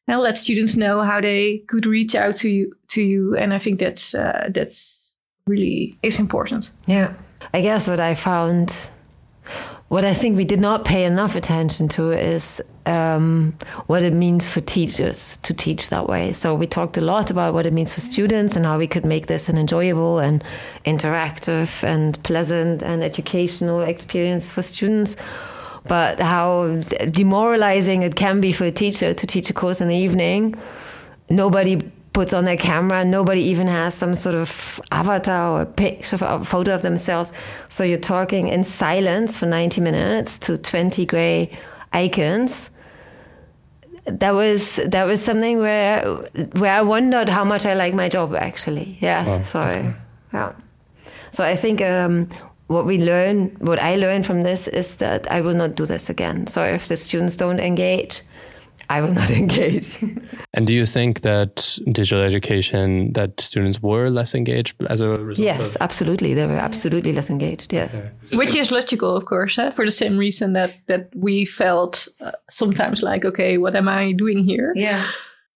let 0.09 0.37
students 0.37 0.77
know 0.77 1.03
how 1.03 1.21
they 1.21 1.59
could 1.69 1.87
reach 1.87 2.15
out 2.15 2.35
to 2.37 2.49
you. 2.49 2.73
To 2.89 3.03
you, 3.03 3.37
and 3.37 3.55
I 3.55 3.59
think 3.59 3.79
that's 3.79 4.15
uh, 4.15 4.49
that's 4.53 5.13
really 5.47 5.97
is 6.03 6.19
important. 6.19 6.73
Yeah, 6.87 7.15
I 7.55 7.61
guess 7.61 7.87
what 7.87 8.01
I 8.01 8.17
found 8.17 8.91
what 9.91 10.05
I 10.05 10.15
think 10.15 10.37
we 10.37 10.45
did 10.45 10.61
not 10.61 10.85
pay 10.85 11.05
enough 11.05 11.35
attention 11.35 11.89
to 11.89 12.13
is 12.13 12.63
um, 12.87 13.53
what 13.89 14.05
it 14.05 14.15
means 14.15 14.49
for 14.49 14.61
teachers 14.61 15.37
to 15.39 15.53
teach 15.53 15.89
that 15.89 16.09
way. 16.09 16.33
So 16.33 16.55
we 16.55 16.69
talked 16.69 16.97
a 16.97 17.01
lot 17.01 17.29
about 17.29 17.55
what 17.55 17.67
it 17.67 17.73
means 17.73 17.93
for 17.93 18.01
students 18.01 18.55
and 18.55 18.65
how 18.65 18.79
we 18.79 18.87
could 18.87 19.05
make 19.05 19.27
this 19.27 19.49
an 19.49 19.59
enjoyable 19.59 20.21
and 20.21 20.45
interactive 20.85 21.83
and 21.83 22.23
pleasant 22.23 22.85
and 22.85 23.03
educational 23.03 23.81
experience 23.81 24.47
for 24.47 24.63
students. 24.63 25.17
But 25.89 26.21
how 26.21 26.77
demoralizing 27.11 28.03
it 28.03 28.15
can 28.15 28.41
be 28.41 28.53
for 28.53 28.67
a 28.67 28.71
teacher 28.71 29.13
to 29.13 29.27
teach 29.27 29.51
a 29.51 29.55
course 29.55 29.81
in 29.81 29.89
the 29.89 29.97
evening. 29.97 30.55
Nobody 31.29 31.81
puts 32.13 32.33
on 32.33 32.45
their 32.45 32.57
camera. 32.57 33.05
Nobody 33.05 33.43
even 33.43 33.67
has 33.67 33.95
some 33.95 34.15
sort 34.15 34.35
of 34.35 34.81
avatar 34.91 35.53
or 35.53 35.63
a 35.63 35.67
picture, 35.67 36.19
a 36.21 36.45
photo 36.45 36.75
of 36.75 36.83
themselves. 36.83 37.33
So 37.69 37.85
you're 37.85 37.99
talking 37.99 38.49
in 38.49 38.65
silence 38.65 39.39
for 39.39 39.47
90 39.47 39.81
minutes 39.81 40.39
to 40.41 40.59
20 40.59 41.07
gray 41.07 41.51
icons. 41.93 42.71
That 44.05 44.33
was 44.33 44.77
that 44.87 45.05
was 45.05 45.23
something 45.23 45.59
where 45.59 46.03
where 46.57 46.73
I 46.73 46.83
wondered 46.83 47.29
how 47.29 47.45
much 47.45 47.67
I 47.67 47.75
like 47.75 47.95
my 47.95 48.09
job 48.09 48.35
actually. 48.35 48.97
Yes, 49.01 49.39
oh, 49.39 49.43
sorry. 49.43 49.79
Okay. 49.79 49.95
Yeah. 50.33 50.53
So 51.33 51.45
I 51.45 51.55
think 51.55 51.81
um, 51.83 52.29
what 52.67 52.87
we 52.87 52.99
learn, 52.99 53.57
what 53.59 53.79
I 53.79 53.97
learned 53.97 54.27
from 54.27 54.43
this 54.43 54.69
is 54.69 54.97
that 54.97 55.31
I 55.31 55.41
will 55.41 55.55
not 55.55 55.75
do 55.75 55.87
this 55.87 56.09
again. 56.09 56.47
So 56.47 56.65
if 56.65 56.89
the 56.89 56.97
students 56.97 57.37
don't 57.37 57.61
engage, 57.61 58.23
I 58.91 59.01
will 59.01 59.15
not 59.15 59.31
engage. 59.43 60.03
and 60.53 60.67
do 60.67 60.75
you 60.75 60.85
think 60.85 61.21
that 61.21 61.79
digital 61.93 62.23
education, 62.23 63.13
that 63.13 63.41
students 63.41 63.81
were 63.81 64.11
less 64.11 64.35
engaged 64.35 64.75
as 64.91 65.01
a 65.01 65.11
result? 65.11 65.39
Yes, 65.39 65.77
of- 65.77 65.83
absolutely. 65.83 66.35
They 66.35 66.45
were 66.47 66.53
absolutely 66.55 67.13
less 67.13 67.31
engaged. 67.31 67.73
Yes, 67.73 67.99
okay. 67.99 68.37
which 68.37 68.55
is 68.57 68.71
logical, 68.71 69.17
of 69.17 69.25
course, 69.25 69.57
eh? 69.59 69.71
for 69.71 69.85
the 69.85 69.91
same 69.93 70.19
reason 70.19 70.53
that 70.55 70.77
that 70.89 71.09
we 71.15 71.45
felt 71.45 72.09
uh, 72.21 72.33
sometimes 72.51 73.03
like, 73.03 73.25
okay, 73.25 73.59
what 73.59 73.75
am 73.77 73.89
I 73.89 74.13
doing 74.13 74.45
here? 74.45 74.73
Yeah. 74.75 75.03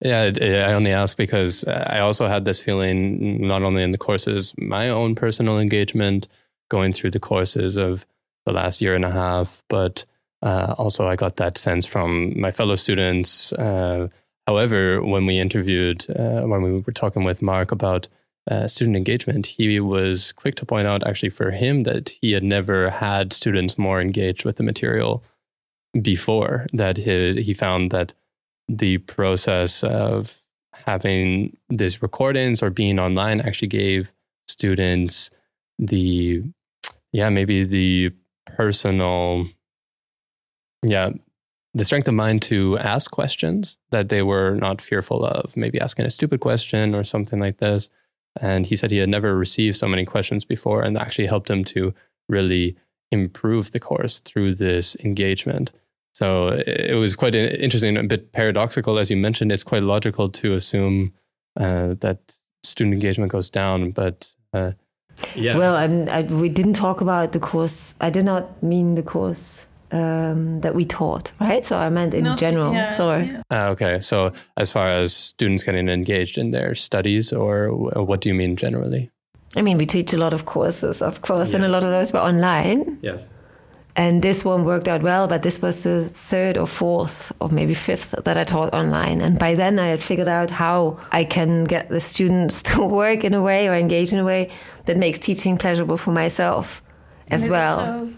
Yeah, 0.01 0.31
I 0.67 0.73
only 0.73 0.91
ask 0.91 1.17
because 1.17 1.63
I 1.65 1.99
also 1.99 2.27
had 2.27 2.45
this 2.45 2.61
feeling 2.61 3.47
not 3.47 3.63
only 3.63 3.81
in 3.81 3.91
the 3.91 3.97
courses, 3.97 4.53
my 4.57 4.89
own 4.89 5.15
personal 5.15 5.57
engagement 5.57 6.27
going 6.69 6.93
through 6.93 7.11
the 7.11 7.19
courses 7.19 7.77
of 7.77 8.05
the 8.45 8.51
last 8.51 8.81
year 8.81 8.93
and 8.93 9.05
a 9.05 9.11
half, 9.11 9.63
but 9.69 10.05
uh, 10.45 10.75
also, 10.77 11.07
I 11.07 11.15
got 11.15 11.37
that 11.37 11.57
sense 11.57 11.87
from 11.87 12.39
my 12.39 12.51
fellow 12.51 12.75
students. 12.75 13.51
Uh, 13.53 14.09
however, 14.45 15.01
when 15.01 15.25
we 15.25 15.39
interviewed, 15.39 16.05
uh, 16.09 16.41
when 16.41 16.61
we 16.61 16.79
were 16.79 16.93
talking 16.93 17.23
with 17.23 17.41
Mark 17.41 17.71
about 17.71 18.07
uh, 18.49 18.67
student 18.67 18.95
engagement, 18.95 19.47
he 19.47 19.79
was 19.79 20.31
quick 20.33 20.53
to 20.55 20.65
point 20.65 20.87
out 20.87 21.05
actually 21.05 21.31
for 21.31 21.49
him 21.49 21.81
that 21.81 22.09
he 22.21 22.31
had 22.33 22.43
never 22.43 22.91
had 22.91 23.33
students 23.33 23.75
more 23.79 23.99
engaged 23.99 24.45
with 24.45 24.57
the 24.57 24.63
material 24.63 25.23
before, 25.99 26.67
that 26.73 26.97
he, 26.97 27.41
he 27.41 27.55
found 27.55 27.89
that 27.89 28.13
the 28.67 28.99
process 28.99 29.83
of 29.83 30.41
having 30.73 31.57
these 31.69 32.03
recordings 32.03 32.61
or 32.61 32.69
being 32.69 32.99
online 32.99 33.41
actually 33.41 33.67
gave 33.67 34.13
students 34.47 35.31
the, 35.79 36.43
yeah, 37.11 37.29
maybe 37.31 37.63
the 37.63 38.11
personal 38.45 39.47
yeah, 40.89 41.11
the 41.73 41.85
strength 41.85 42.07
of 42.07 42.13
mind 42.13 42.41
to 42.43 42.77
ask 42.77 43.11
questions 43.11 43.77
that 43.91 44.09
they 44.09 44.23
were 44.23 44.55
not 44.55 44.81
fearful 44.81 45.25
of, 45.25 45.57
maybe 45.57 45.79
asking 45.79 46.05
a 46.05 46.09
stupid 46.09 46.39
question 46.39 46.95
or 46.95 47.03
something 47.03 47.39
like 47.39 47.57
this. 47.57 47.89
And 48.39 48.65
he 48.65 48.75
said 48.75 48.91
he 48.91 48.97
had 48.97 49.09
never 49.09 49.35
received 49.35 49.77
so 49.77 49.87
many 49.87 50.05
questions 50.05 50.45
before, 50.45 50.81
and 50.81 50.95
that 50.95 51.05
actually 51.05 51.27
helped 51.27 51.49
him 51.49 51.63
to 51.65 51.93
really 52.29 52.75
improve 53.11 53.71
the 53.71 53.79
course 53.79 54.19
through 54.19 54.55
this 54.55 54.95
engagement. 55.03 55.71
So 56.13 56.61
it 56.65 56.95
was 56.95 57.15
quite 57.15 57.35
interesting, 57.35 57.97
a 57.97 58.03
bit 58.03 58.31
paradoxical, 58.31 58.97
as 58.97 59.11
you 59.11 59.17
mentioned. 59.17 59.51
It's 59.51 59.63
quite 59.63 59.83
logical 59.83 60.29
to 60.29 60.53
assume 60.53 61.13
uh, 61.59 61.95
that 61.99 62.19
student 62.63 62.93
engagement 62.93 63.33
goes 63.33 63.49
down, 63.49 63.91
but 63.91 64.33
uh, 64.53 64.71
yeah. 65.35 65.57
Well, 65.57 65.75
I, 65.75 66.21
we 66.21 66.47
didn't 66.47 66.73
talk 66.73 67.01
about 67.01 67.33
the 67.33 67.39
course. 67.39 67.95
I 67.99 68.09
did 68.09 68.23
not 68.23 68.63
mean 68.63 68.95
the 68.95 69.03
course 69.03 69.67
um, 69.95 70.59
that 70.61 70.75
we 70.75 70.83
taught, 70.85 71.31
right? 71.39 71.63
So 71.63 71.77
I 71.77 71.89
meant 71.89 72.13
in 72.13 72.25
Not, 72.25 72.37
general. 72.37 72.73
Yeah, 72.73 72.89
Sorry. 72.89 73.27
Yeah. 73.27 73.43
Uh, 73.49 73.69
okay. 73.71 74.01
So 74.01 74.33
as 74.57 74.71
far 74.71 74.89
as 74.89 75.13
students 75.13 75.63
getting 75.63 75.87
engaged 75.87 76.37
in 76.37 76.51
their 76.51 76.75
studies, 76.75 77.31
or 77.31 77.69
what 78.03 78.19
do 78.21 78.29
you 78.29 78.35
mean 78.35 78.57
generally? 78.57 79.09
I 79.55 79.61
mean, 79.61 79.77
we 79.77 79.85
teach 79.85 80.11
a 80.11 80.17
lot 80.17 80.33
of 80.33 80.45
courses, 80.45 81.01
of 81.01 81.21
course, 81.21 81.49
yeah. 81.49 81.55
and 81.55 81.65
a 81.65 81.69
lot 81.69 81.83
of 81.83 81.91
those 81.91 82.11
were 82.11 82.19
online. 82.19 82.99
Yes. 83.01 83.27
And 83.97 84.21
this 84.21 84.43
one 84.43 84.65
worked 84.65 84.89
out 84.89 85.01
well, 85.01 85.29
but 85.29 85.41
this 85.41 85.61
was 85.61 85.83
the 85.83 86.03
third 86.03 86.57
or 86.57 86.67
fourth 86.67 87.31
or 87.39 87.47
maybe 87.47 87.73
fifth 87.73 88.11
that 88.11 88.35
I 88.35 88.43
taught 88.43 88.73
online. 88.73 89.21
And 89.21 89.39
by 89.39 89.55
then 89.55 89.79
I 89.79 89.87
had 89.87 90.03
figured 90.03 90.27
out 90.27 90.49
how 90.49 90.99
I 91.13 91.23
can 91.23 91.63
get 91.63 91.87
the 91.87 92.01
students 92.01 92.61
to 92.73 92.85
work 92.85 93.23
in 93.23 93.33
a 93.33 93.41
way 93.41 93.69
or 93.69 93.73
engage 93.73 94.11
in 94.11 94.19
a 94.19 94.25
way 94.25 94.51
that 94.85 94.97
makes 94.97 95.19
teaching 95.19 95.57
pleasurable 95.57 95.95
for 95.95 96.11
myself 96.11 96.83
as 97.31 97.43
maybe 97.43 97.51
well. 97.51 97.77
So 97.77 98.13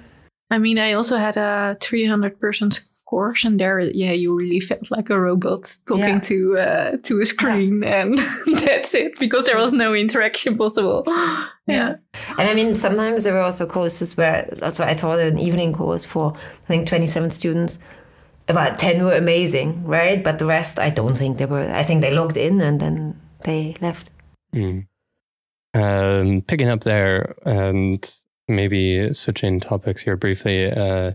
I 0.50 0.58
mean, 0.60 0.80
I 0.80 0.94
also 0.94 1.18
had 1.18 1.38
a 1.38 1.78
300 1.82 2.40
person 2.40 2.72
course, 3.08 3.44
and 3.44 3.60
there, 3.60 3.80
yeah, 3.80 4.12
you 4.12 4.36
really 4.36 4.60
felt 4.60 4.92
like 4.92 5.10
a 5.10 5.20
robot 5.20 5.76
talking 5.88 6.04
yeah. 6.04 6.20
to 6.20 6.58
uh, 6.58 6.98
to 7.04 7.22
a 7.22 7.26
screen, 7.26 7.82
yeah. 7.82 8.02
and 8.02 8.18
that's 8.60 8.94
it 8.94 9.18
because 9.20 9.46
there 9.46 9.58
was 9.58 9.74
no 9.74 9.96
interaction 9.96 10.58
possible. 10.58 11.04
yeah, 11.68 11.96
and 12.38 12.50
I 12.50 12.54
mean, 12.54 12.76
sometimes 12.76 13.24
there 13.24 13.34
were 13.34 13.42
also 13.42 13.66
courses 13.66 14.16
where 14.16 14.48
so 14.72 14.86
I 14.86 14.94
taught 14.94 15.20
an 15.20 15.40
evening 15.40 15.74
course 15.74 16.06
for 16.06 16.34
I 16.36 16.68
think 16.68 16.86
27 16.86 17.32
students. 17.32 17.80
About 18.50 18.78
10 18.78 19.04
were 19.04 19.12
amazing, 19.12 19.84
right? 19.84 20.24
But 20.24 20.40
the 20.40 20.46
rest, 20.46 20.80
I 20.80 20.90
don't 20.90 21.18
think 21.18 21.38
they 21.38 21.46
were. 21.46 21.70
I 21.70 21.84
think 21.84 22.02
they 22.02 22.14
logged 22.14 22.38
in 22.38 22.62
and 22.62 22.80
then 22.80 23.20
they 23.44 23.76
left. 23.82 24.10
Mm. 24.54 24.88
Um, 25.74 26.42
picking 26.48 26.70
up 26.70 26.80
there, 26.82 27.36
and 27.46 28.10
maybe 28.48 29.12
switching 29.14 29.60
topics 29.60 30.02
here 30.02 30.16
briefly. 30.16 30.72
Uh, 30.72 31.14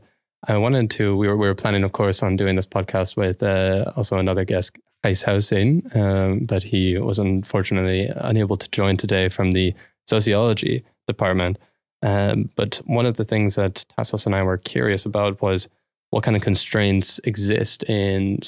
I 0.49 0.57
wanted 0.59 0.91
to, 0.93 1.17
we 1.17 1.29
were, 1.29 1.37
we 1.37 1.47
were 1.47 1.55
planning, 1.55 1.85
of 1.85 1.93
course, 1.93 2.23
on 2.23 2.37
doing 2.37 2.57
this 2.57 2.67
podcast 2.67 3.17
with 3.17 3.43
uh, 3.43 3.93
also 3.97 4.19
another 4.19 4.45
guest, 4.45 4.77
Gijs 5.05 5.25
Huizing, 5.25 5.97
um, 5.97 6.41
but 6.41 6.63
he 6.63 6.99
was 6.99 7.19
unfortunately 7.19 8.11
unable 8.17 8.57
to 8.57 8.71
join 8.71 8.97
today 8.97 9.29
from 9.29 9.53
the 9.53 9.75
sociology 10.07 10.85
department. 11.07 11.59
Um, 12.03 12.51
but 12.57 12.81
one 12.87 13.07
of 13.07 13.17
the 13.17 13.25
things 13.25 13.55
that 13.55 13.85
Tassos 13.97 14.27
and 14.27 14.35
I 14.35 14.43
were 14.43 14.59
curious 14.59 15.07
about 15.07 15.41
was 15.41 15.69
what 16.11 16.25
kind 16.25 16.37
of 16.37 16.43
constraints 16.43 17.21
exist 17.21 17.89
in 17.89 18.41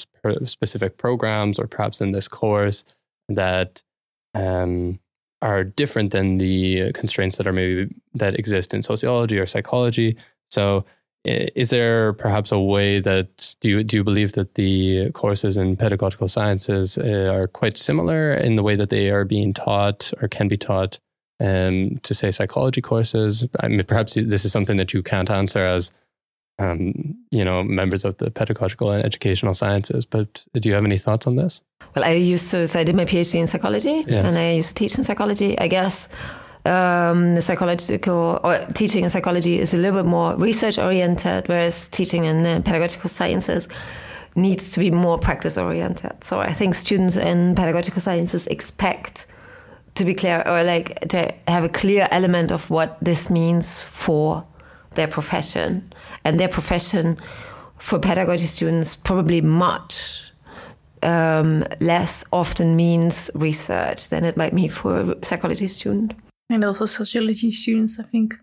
specific 0.43 0.97
programs 0.97 1.57
or 1.57 1.67
perhaps 1.67 2.01
in 2.01 2.11
this 2.11 2.27
course 2.27 2.83
that 3.29 3.81
um, 4.35 4.99
are 5.41 5.63
different 5.63 6.11
than 6.11 6.37
the 6.37 6.91
constraints 6.93 7.37
that 7.37 7.47
are 7.47 7.53
maybe 7.53 7.93
that 8.13 8.37
exist 8.37 8.73
in 8.73 8.81
sociology 8.81 9.37
or 9.37 9.45
psychology. 9.45 10.17
So, 10.49 10.85
is 11.25 11.71
there 11.71 12.13
perhaps 12.13 12.51
a 12.51 12.59
way 12.59 12.99
that 12.99 13.55
do 13.59 13.69
you 13.69 13.83
do 13.83 13.97
you 13.97 14.03
believe 14.03 14.33
that 14.33 14.55
the 14.55 15.11
courses 15.11 15.57
in 15.57 15.75
pedagogical 15.75 16.27
sciences 16.27 16.97
uh, 16.97 17.31
are 17.33 17.47
quite 17.47 17.77
similar 17.77 18.33
in 18.33 18.55
the 18.55 18.63
way 18.63 18.75
that 18.75 18.89
they 18.89 19.09
are 19.09 19.25
being 19.25 19.53
taught 19.53 20.13
or 20.21 20.27
can 20.27 20.47
be 20.47 20.57
taught 20.57 20.99
um, 21.39 21.97
to 22.03 22.13
say 22.13 22.29
psychology 22.29 22.81
courses? 22.81 23.47
I 23.59 23.67
mean, 23.67 23.83
perhaps 23.85 24.13
this 24.13 24.45
is 24.45 24.51
something 24.51 24.77
that 24.77 24.93
you 24.93 25.01
can't 25.01 25.31
answer 25.31 25.59
as 25.59 25.91
um, 26.59 27.15
you 27.31 27.43
know, 27.43 27.63
members 27.63 28.05
of 28.05 28.17
the 28.17 28.31
pedagogical 28.31 28.91
and 28.91 29.03
educational 29.03 29.53
sciences. 29.53 30.05
But 30.05 30.45
do 30.53 30.69
you 30.69 30.75
have 30.75 30.85
any 30.85 30.97
thoughts 30.97 31.27
on 31.27 31.35
this? 31.35 31.61
Well, 31.95 32.05
I 32.05 32.11
used 32.11 32.49
to, 32.51 32.67
so 32.67 32.79
I 32.79 32.83
did 32.83 32.95
my 32.95 33.05
PhD 33.05 33.39
in 33.39 33.47
psychology 33.47 34.05
yes. 34.07 34.25
and 34.25 34.37
I 34.37 34.53
used 34.53 34.69
to 34.69 34.75
teach 34.75 34.97
in 34.97 35.03
psychology. 35.03 35.57
I 35.59 35.67
guess 35.67 36.07
um, 36.65 37.35
the 37.35 37.41
psychological 37.41 38.39
or 38.43 38.57
teaching 38.73 39.03
in 39.03 39.09
psychology 39.09 39.59
is 39.59 39.73
a 39.73 39.77
little 39.77 40.01
bit 40.01 40.09
more 40.09 40.35
research 40.35 40.79
oriented, 40.79 41.47
whereas 41.47 41.87
teaching 41.89 42.25
in 42.25 42.43
the 42.43 42.61
pedagogical 42.63 43.09
sciences 43.09 43.67
needs 44.35 44.71
to 44.71 44.79
be 44.79 44.91
more 44.91 45.17
practice 45.17 45.57
oriented. 45.57 46.23
So 46.23 46.39
I 46.39 46.53
think 46.53 46.75
students 46.75 47.15
in 47.15 47.55
pedagogical 47.55 48.01
sciences 48.01 48.47
expect 48.47 49.27
to 49.95 50.03
be 50.03 50.13
clear 50.13 50.43
or 50.45 50.63
like 50.63 50.99
to 51.09 51.33
have 51.47 51.63
a 51.63 51.69
clear 51.69 52.07
element 52.11 52.51
of 52.51 52.69
what 52.69 52.97
this 53.01 53.29
means 53.29 53.81
for 53.81 54.45
their 54.95 55.07
profession 55.07 55.93
and 56.25 56.39
their 56.39 56.49
profession 56.49 57.17
for 57.77 57.99
pedagogy 57.99 58.47
students 58.47 58.95
probably 58.95 59.41
much 59.41 60.31
um, 61.03 61.63
less 61.79 62.25
often 62.33 62.75
means 62.75 63.29
research 63.35 64.09
than 64.09 64.25
it 64.25 64.35
might 64.35 64.53
mean 64.53 64.69
for 64.69 65.11
a 65.11 65.25
psychology 65.25 65.67
student. 65.67 66.15
And 66.49 66.63
also 66.63 66.85
sociology 66.85 67.51
students, 67.51 67.99
I 67.99 68.03
think 68.03 68.35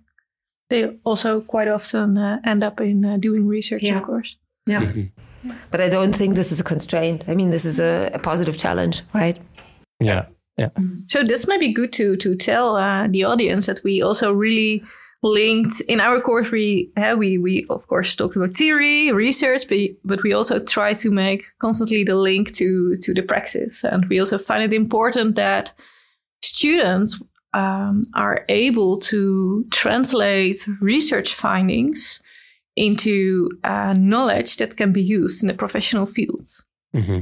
they 0.70 0.96
also 1.04 1.40
quite 1.40 1.68
often 1.68 2.16
uh, 2.16 2.40
end 2.44 2.64
up 2.64 2.80
in 2.80 3.04
uh, 3.04 3.16
doing 3.16 3.46
research, 3.46 3.82
yeah. 3.82 3.98
of 3.98 4.04
course. 4.04 4.36
Yeah. 4.66 4.82
Mm-hmm. 4.82 5.50
But 5.70 5.80
I 5.80 5.88
don't 5.88 6.14
think 6.14 6.36
this 6.36 6.52
is 6.52 6.60
a 6.60 6.64
constraint. 6.64 7.24
I 7.26 7.34
mean, 7.34 7.50
this 7.50 7.64
is 7.64 7.80
a, 7.80 8.10
a 8.14 8.18
positive 8.18 8.56
challenge, 8.56 9.02
right? 9.12 9.38
Yeah. 9.98 10.26
Yeah. 10.56 10.68
So 11.08 11.22
this 11.22 11.48
might 11.48 11.60
be 11.60 11.72
good 11.72 11.92
to 11.94 12.16
to 12.16 12.36
tell 12.36 12.76
uh, 12.76 13.08
the 13.08 13.24
audience 13.24 13.66
that 13.66 13.82
we 13.82 14.02
also 14.02 14.32
really 14.32 14.82
linked. 15.22 15.80
In 15.82 16.00
our 16.00 16.20
course 16.20 16.50
we 16.50 16.90
uh, 16.96 17.14
we 17.18 17.38
we 17.38 17.66
of 17.70 17.86
course 17.86 18.16
talked 18.16 18.36
about 18.36 18.56
theory 18.56 19.12
research 19.12 19.68
but, 19.68 19.78
but 20.04 20.22
we 20.22 20.32
also 20.32 20.62
try 20.62 20.94
to 20.94 21.10
make 21.10 21.44
constantly 21.58 22.04
the 22.04 22.16
link 22.16 22.52
to 22.54 22.96
to 22.96 23.14
the 23.14 23.22
practice. 23.22 23.84
And 23.84 24.06
we 24.06 24.18
also 24.18 24.38
find 24.38 24.62
it 24.62 24.72
important 24.74 25.36
that 25.36 25.72
students 26.42 27.22
um, 27.54 28.02
are 28.14 28.44
able 28.48 28.98
to 28.98 29.64
translate 29.70 30.66
research 30.80 31.34
findings 31.34 32.20
into 32.76 33.50
uh, 33.64 33.94
knowledge 33.96 34.56
that 34.56 34.76
can 34.76 34.92
be 34.92 35.02
used 35.02 35.42
in 35.42 35.48
the 35.48 35.54
professional 35.54 36.06
field 36.06 36.48
mm-hmm. 36.94 37.20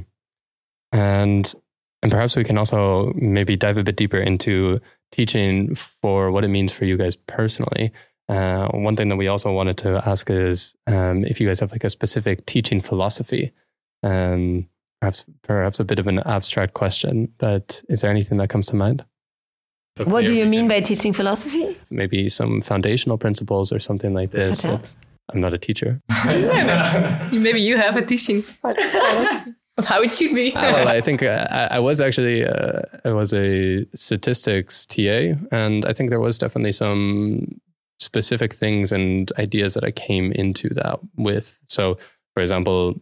and 0.93 1.55
and 2.03 2.13
perhaps 2.13 2.37
we 2.37 2.45
can 2.45 2.57
also 2.57 3.13
maybe 3.17 3.57
dive 3.57 3.77
a 3.77 3.83
bit 3.83 3.97
deeper 3.97 4.19
into 4.19 4.81
teaching 5.13 5.75
for 5.75 6.31
what 6.31 6.45
it 6.45 6.49
means 6.49 6.73
for 6.73 6.85
you 6.85 6.97
guys 6.97 7.17
personally. 7.17 7.93
Uh, 8.29 8.69
one 8.69 8.95
thing 8.95 9.09
that 9.09 9.17
we 9.17 9.27
also 9.27 9.53
wanted 9.53 9.77
to 9.79 10.01
ask 10.07 10.31
is 10.31 10.77
um, 10.87 11.25
if 11.25 11.41
you 11.41 11.49
guys 11.49 11.59
have 11.61 11.73
like 11.73 11.85
a 11.85 11.91
specific 11.91 12.47
teaching 12.47 12.81
philosophy. 12.81 13.53
Um, 14.03 14.69
perhaps 15.01 15.25
perhaps 15.43 15.81
a 15.81 15.85
bit 15.85 15.99
of 15.99 16.07
an 16.07 16.21
abstract 16.21 16.75
question, 16.75 17.33
but 17.39 17.83
is 17.89 18.03
there 18.03 18.11
anything 18.11 18.39
that 18.39 18.49
comes 18.49 18.69
to 18.69 18.77
mind? 18.77 19.05
What 20.05 20.27
do 20.27 20.35
you 20.35 20.47
mean 20.47 20.69
by 20.69 20.81
teaching 20.81 21.13
philosophy? 21.13 21.77
Maybe 21.91 22.29
some 22.29 22.61
foundational 22.61 23.19
principles 23.19 23.73
or 23.73 23.79
something 23.79 24.13
like 24.13 24.31
this. 24.31 24.65
I'm 25.33 25.41
not 25.41 25.53
a 25.53 25.59
teacher. 25.59 26.01
Maybe 27.33 27.61
you 27.61 27.77
have 27.77 27.97
a 27.97 28.03
teaching 28.03 28.43
philosophy 28.43 29.51
of 29.51 29.55
how 29.87 30.03
it 30.03 30.13
should 30.13 30.35
be. 30.35 30.53
well, 30.55 30.89
I 30.89 31.01
think 31.01 31.23
uh, 31.23 31.47
I, 31.51 31.77
I, 31.77 31.79
was 31.79 32.01
actually 32.01 32.45
uh, 32.45 32.83
I 33.05 33.13
was 33.13 33.33
a 33.33 33.87
statistics 33.95 34.87
TA, 34.87 35.35
and 35.53 35.85
I 35.85 35.93
think 35.93 36.11
there 36.11 36.21
was 36.21 36.39
definitely 36.39 36.73
some 36.73 37.61
specific 37.99 38.55
things 38.55 38.93
and 38.93 39.31
ideas 39.39 39.75
that 39.75 39.85
I 39.85 39.91
came 39.91 40.33
into 40.33 40.69
that 40.71 41.01
with. 41.17 41.61
So, 41.69 41.99
for 42.35 42.41
example, 42.41 43.01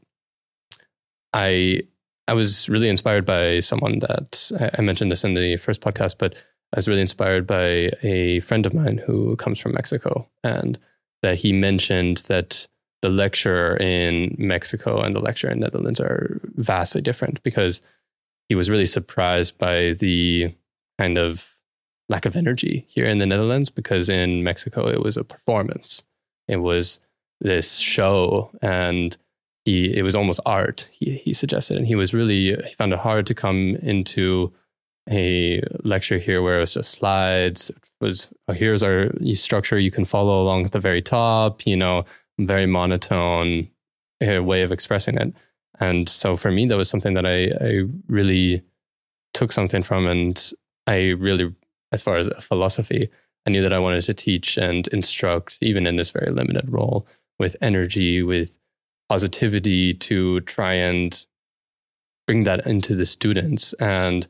I 1.32 1.82
I 2.26 2.34
was 2.34 2.68
really 2.68 2.88
inspired 2.88 3.24
by 3.24 3.60
someone 3.60 4.00
that 4.00 4.72
I 4.78 4.82
mentioned 4.82 5.10
this 5.10 5.24
in 5.24 5.34
the 5.34 5.56
first 5.56 5.80
podcast, 5.80 6.16
but 6.18 6.34
I 6.34 6.76
was 6.76 6.88
really 6.88 7.00
inspired 7.00 7.46
by 7.46 7.90
a 8.02 8.40
friend 8.40 8.66
of 8.66 8.74
mine 8.74 8.98
who 8.98 9.36
comes 9.36 9.58
from 9.58 9.72
Mexico, 9.72 10.28
and 10.44 10.78
that 11.22 11.36
he 11.36 11.52
mentioned 11.52 12.18
that 12.28 12.66
the 13.02 13.08
lecture 13.08 13.76
in 13.76 14.34
Mexico 14.38 15.00
and 15.00 15.14
the 15.14 15.20
lecture 15.20 15.50
in 15.50 15.60
Netherlands 15.60 16.00
are 16.00 16.40
vastly 16.56 17.00
different 17.00 17.42
because 17.42 17.80
he 18.48 18.54
was 18.54 18.70
really 18.70 18.86
surprised 18.86 19.58
by 19.58 19.92
the 19.92 20.52
kind 20.98 21.18
of 21.18 21.56
lack 22.08 22.24
of 22.24 22.36
energy 22.36 22.86
here 22.88 23.06
in 23.06 23.18
the 23.18 23.26
Netherlands 23.26 23.70
because 23.70 24.08
in 24.08 24.42
Mexico 24.42 24.88
it 24.88 25.02
was 25.02 25.16
a 25.16 25.24
performance. 25.24 26.02
It 26.48 26.56
was 26.56 27.00
this 27.40 27.78
show 27.78 28.50
and 28.62 29.16
he 29.64 29.96
it 29.96 30.02
was 30.02 30.16
almost 30.16 30.40
art, 30.46 30.88
he 30.92 31.12
he 31.18 31.34
suggested. 31.34 31.76
And 31.76 31.86
he 31.86 31.94
was 31.94 32.14
really 32.14 32.56
he 32.56 32.74
found 32.74 32.92
it 32.92 32.98
hard 32.98 33.26
to 33.26 33.34
come 33.34 33.76
into 33.82 34.52
a 35.10 35.62
lecture 35.84 36.18
here 36.18 36.42
where 36.42 36.56
it 36.56 36.60
was 36.60 36.74
just 36.74 36.92
slides. 36.92 37.70
It 37.70 37.76
was 38.00 38.28
oh, 38.48 38.54
here's 38.54 38.82
our 38.82 39.10
structure 39.34 39.78
you 39.78 39.90
can 39.90 40.04
follow 40.04 40.42
along 40.42 40.66
at 40.66 40.72
the 40.72 40.80
very 40.80 41.02
top, 41.02 41.66
you 41.66 41.76
know, 41.76 42.04
very 42.38 42.66
monotone 42.66 43.68
uh, 44.26 44.42
way 44.42 44.62
of 44.62 44.72
expressing 44.72 45.16
it. 45.16 45.34
And 45.80 46.08
so 46.08 46.36
for 46.36 46.50
me, 46.50 46.66
that 46.66 46.76
was 46.76 46.88
something 46.88 47.14
that 47.14 47.26
I, 47.26 47.50
I 47.64 47.84
really 48.08 48.62
took 49.34 49.52
something 49.52 49.82
from. 49.82 50.06
And 50.06 50.52
I 50.86 51.10
really, 51.10 51.54
as 51.92 52.02
far 52.02 52.16
as 52.16 52.28
a 52.28 52.40
philosophy, 52.40 53.08
I 53.46 53.50
knew 53.50 53.62
that 53.62 53.72
I 53.72 53.78
wanted 53.78 54.02
to 54.02 54.14
teach 54.14 54.56
and 54.56 54.88
instruct, 54.88 55.58
even 55.62 55.86
in 55.86 55.96
this 55.96 56.10
very 56.10 56.30
limited 56.30 56.70
role, 56.70 57.06
with 57.38 57.56
energy, 57.60 58.22
with 58.22 58.58
positivity 59.08 59.94
to 59.94 60.40
try 60.40 60.74
and 60.74 61.24
bring 62.26 62.44
that 62.44 62.66
into 62.66 62.94
the 62.94 63.06
students. 63.06 63.72
And 63.74 64.26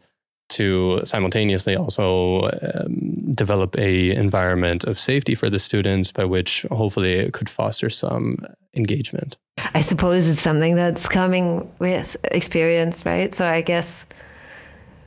to 0.48 1.00
simultaneously 1.04 1.76
also 1.76 2.48
um, 2.62 3.32
develop 3.32 3.76
a 3.78 4.11
environment 4.14 4.84
of 4.84 4.98
safety 4.98 5.34
for 5.34 5.50
the 5.50 5.58
students 5.58 6.12
by 6.12 6.24
which 6.24 6.64
hopefully 6.70 7.12
it 7.12 7.32
could 7.32 7.48
foster 7.48 7.90
some 7.90 8.38
engagement. 8.74 9.37
I 9.74 9.80
suppose 9.80 10.28
it's 10.28 10.40
something 10.40 10.74
that's 10.74 11.08
coming 11.08 11.70
with 11.78 12.16
experience 12.24 13.04
right? 13.04 13.34
So 13.34 13.46
i 13.46 13.61
guess 13.61 14.06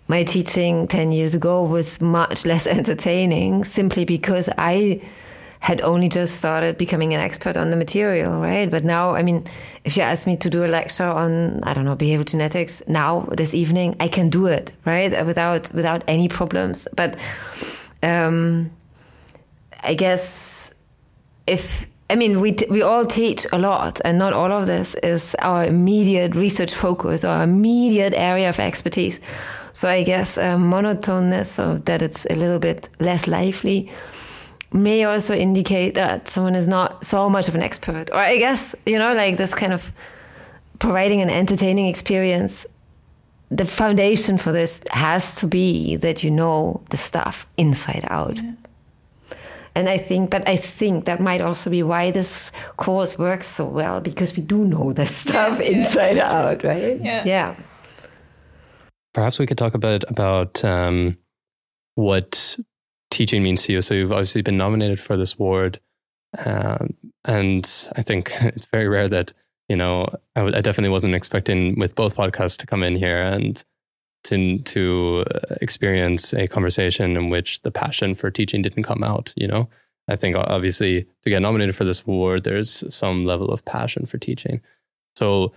my 0.08 0.24
teaching 0.24 0.88
10 0.88 1.12
years 1.12 1.36
ago 1.36 1.64
was 1.64 2.02
much 2.02 2.46
less 2.46 2.68
entertaining 2.78 3.64
simply 3.64 4.06
because 4.06 4.50
i 4.58 5.02
had 5.62 5.80
only 5.82 6.10
just 6.10 6.38
started 6.38 6.76
becoming 6.78 7.14
an 7.14 7.20
expert 7.20 7.56
on 7.56 7.70
the 7.70 7.78
material, 7.78 8.42
right? 8.42 8.70
But 8.70 8.84
now, 8.84 9.14
I 9.14 9.22
mean, 9.22 9.46
if 9.86 9.96
you 9.96 10.02
ask 10.02 10.26
me 10.26 10.36
to 10.38 10.50
do 10.50 10.66
a 10.66 10.68
lecture 10.68 11.06
on, 11.06 11.64
I 11.64 11.76
don't 11.76 11.86
know, 11.86 11.96
behavioral 11.96 12.30
genetics 12.30 12.82
now 12.88 13.28
this 13.38 13.54
evening, 13.54 13.96
I 14.00 14.08
can 14.08 14.30
do 14.30 14.48
it, 14.48 14.74
right? 14.86 15.12
Without 15.24 15.72
without 15.72 16.04
any 16.08 16.28
problems. 16.28 16.88
But 16.96 17.16
um, 18.02 18.72
I 19.84 19.94
guess 19.94 20.72
if 21.46 21.88
I 22.10 22.16
mean, 22.16 22.42
we, 22.42 22.58
we 22.70 22.82
all 22.82 23.06
teach 23.06 23.46
a 23.54 23.60
lot, 23.60 24.02
and 24.04 24.18
not 24.18 24.34
all 24.34 24.52
of 24.52 24.66
this 24.66 24.96
is 24.96 25.36
our 25.44 25.64
immediate 25.64 26.36
research 26.36 26.74
focus 26.74 27.24
or 27.24 27.42
immediate 27.42 28.14
area 28.18 28.50
of 28.50 28.60
expertise. 28.60 29.22
So 29.74 29.88
I 29.88 30.04
guess 30.04 30.38
uh, 30.38 30.58
monotoneness, 30.58 31.46
so 31.46 31.78
that 31.86 32.02
it's 32.02 32.26
a 32.26 32.36
little 32.36 32.60
bit 32.60 32.90
less 33.00 33.28
lively, 33.28 33.92
may 34.74 35.04
also 35.04 35.36
indicate 35.36 35.96
that 35.96 36.28
someone 36.28 36.56
is 36.56 36.68
not 36.68 37.04
so 37.06 37.30
much 37.30 37.48
of 37.48 37.56
an 37.56 37.62
expert. 37.62 38.10
Or 38.12 38.18
I 38.18 38.38
guess, 38.38 38.76
you 38.86 38.98
know, 38.98 39.14
like 39.14 39.38
this 39.38 39.54
kind 39.54 39.74
of 39.74 39.92
providing 40.80 41.22
an 41.22 41.30
entertaining 41.30 41.88
experience. 41.88 42.66
The 43.50 43.66
foundation 43.66 44.38
for 44.38 44.54
this 44.54 44.82
has 44.92 45.36
to 45.36 45.48
be 45.48 45.98
that 45.98 46.24
you 46.24 46.32
know 46.32 46.82
the 46.90 46.98
stuff 46.98 47.46
inside 47.58 48.06
out. 48.10 48.38
Yeah. 48.38 48.54
And 49.76 49.88
I 49.88 49.98
think, 49.98 50.32
but 50.32 50.48
I 50.48 50.58
think 50.58 51.06
that 51.06 51.22
might 51.22 51.42
also 51.42 51.70
be 51.70 51.84
why 51.84 52.12
this 52.12 52.52
course 52.78 53.18
works 53.18 53.48
so 53.48 53.66
well 53.68 54.02
because 54.02 54.36
we 54.36 54.44
do 54.44 54.66
know 54.66 54.92
the 54.92 55.06
stuff 55.06 55.60
yeah, 55.60 55.66
inside 55.66 56.18
yeah, 56.18 56.32
out, 56.32 56.64
right? 56.64 57.00
Yeah. 57.02 57.24
yeah. 57.26 57.56
Perhaps 59.14 59.40
we 59.40 59.46
could 59.46 59.58
talk 59.58 59.74
a 59.74 59.78
bit 59.80 60.04
about 60.08 60.64
um, 60.64 61.18
what 61.96 62.58
teaching 63.12 63.44
means 63.44 63.64
to 63.64 63.74
you. 63.74 63.82
So 63.82 63.94
you've 63.94 64.12
obviously 64.12 64.42
been 64.42 64.58
nominated 64.58 65.00
for 65.00 65.16
this 65.16 65.36
award, 65.36 65.80
um, 66.44 66.96
and 67.26 67.90
I 67.96 68.02
think 68.02 68.32
it's 68.42 68.66
very 68.66 68.88
rare 68.88 69.08
that 69.10 69.34
you 69.70 69.76
know 69.76 70.08
I, 70.36 70.40
w- 70.40 70.58
I 70.58 70.62
definitely 70.62 70.90
wasn't 70.90 71.16
expecting 71.16 71.78
with 71.78 71.96
both 71.96 72.16
podcasts 72.16 72.58
to 72.58 72.66
come 72.66 72.82
in 72.82 72.96
here 72.96 73.22
and 73.22 73.64
to 74.24 74.58
to 74.60 75.26
uh, 75.34 75.56
experience 75.62 76.34
a 76.34 76.48
conversation 76.48 77.16
in 77.16 77.30
which 77.30 77.62
the 77.62 77.72
passion 77.72 78.16
for 78.16 78.32
teaching 78.32 78.62
didn't 78.62 78.84
come 78.84 79.04
out. 79.04 79.34
You 79.36 79.48
know, 79.48 79.70
I 80.08 80.16
think 80.16 80.36
obviously 80.36 81.06
to 81.24 81.30
get 81.30 81.42
nominated 81.42 81.76
for 81.76 81.84
this 81.84 82.02
award, 82.04 82.44
there's 82.44 82.84
some 82.94 83.26
level 83.26 83.52
of 83.52 83.66
passion 83.66 84.06
for 84.06 84.18
teaching. 84.18 84.62
So 85.16 85.54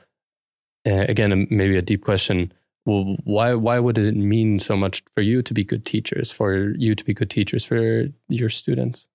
uh, 0.86 1.06
again, 1.08 1.46
maybe 1.50 1.76
a 1.76 1.82
deep 1.82 2.02
question 2.04 2.52
well, 2.86 3.16
why 3.24 3.54
why 3.54 3.78
would 3.78 3.98
it 3.98 4.14
mean 4.14 4.58
so 4.58 4.76
much 4.76 5.02
for 5.14 5.22
you 5.22 5.42
to 5.42 5.54
be 5.54 5.64
good 5.64 5.86
teachers, 5.86 6.30
for 6.30 6.74
you 6.76 6.94
to 6.94 7.04
be 7.04 7.14
good 7.14 7.30
teachers 7.30 7.64
for 7.64 8.06
your 8.28 8.48
students? 8.48 9.08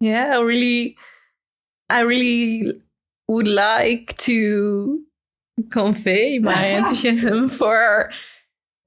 Yeah, 0.00 0.38
I 0.38 0.40
really 0.40 0.96
I 1.88 2.00
really 2.00 2.80
would 3.28 3.48
like 3.48 4.16
to 4.18 5.00
convey 5.70 6.38
my 6.40 6.66
enthusiasm 6.78 7.48
for 7.48 8.10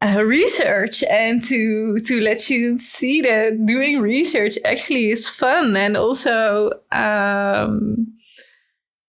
uh, 0.01 0.23
research 0.23 1.03
and 1.09 1.41
to 1.43 1.97
to 1.99 2.21
let 2.21 2.49
you 2.49 2.77
see 2.77 3.21
that 3.21 3.65
doing 3.65 3.99
research 3.99 4.57
actually 4.65 5.11
is 5.11 5.27
fun 5.29 5.75
and 5.75 5.97
also 5.97 6.71
um, 6.91 8.13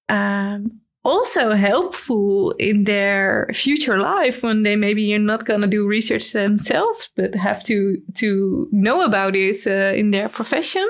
um, 0.08 0.80
also 1.09 1.55
helpful 1.55 2.51
in 2.59 2.85
their 2.85 3.49
future 3.53 3.99
life 3.99 4.42
when 4.42 4.62
they 4.62 4.77
maybe 4.77 5.03
you're 5.03 5.18
not 5.18 5.47
going 5.47 5.62
to 5.62 5.66
do 5.66 5.87
research 5.87 6.33
themselves 6.33 7.11
but 7.16 7.35
have 7.35 7.62
to 7.62 7.97
to 8.14 8.68
know 8.73 9.05
about 9.05 9.35
it 9.35 9.66
uh, 9.66 9.97
in 9.97 10.11
their 10.11 10.29
profession 10.29 10.87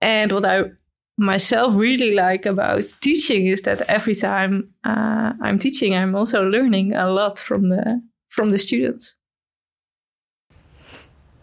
and 0.00 0.32
what 0.32 0.44
i 0.44 0.64
myself 1.16 1.74
really 1.74 2.12
like 2.12 2.44
about 2.44 2.82
teaching 3.00 3.46
is 3.46 3.62
that 3.62 3.80
every 3.88 4.14
time 4.14 4.68
uh, 4.84 5.32
i'm 5.40 5.58
teaching 5.58 5.94
i'm 5.94 6.14
also 6.14 6.42
learning 6.44 6.94
a 6.94 7.08
lot 7.10 7.38
from 7.38 7.68
the 7.68 8.02
from 8.28 8.50
the 8.50 8.58
students 8.58 9.14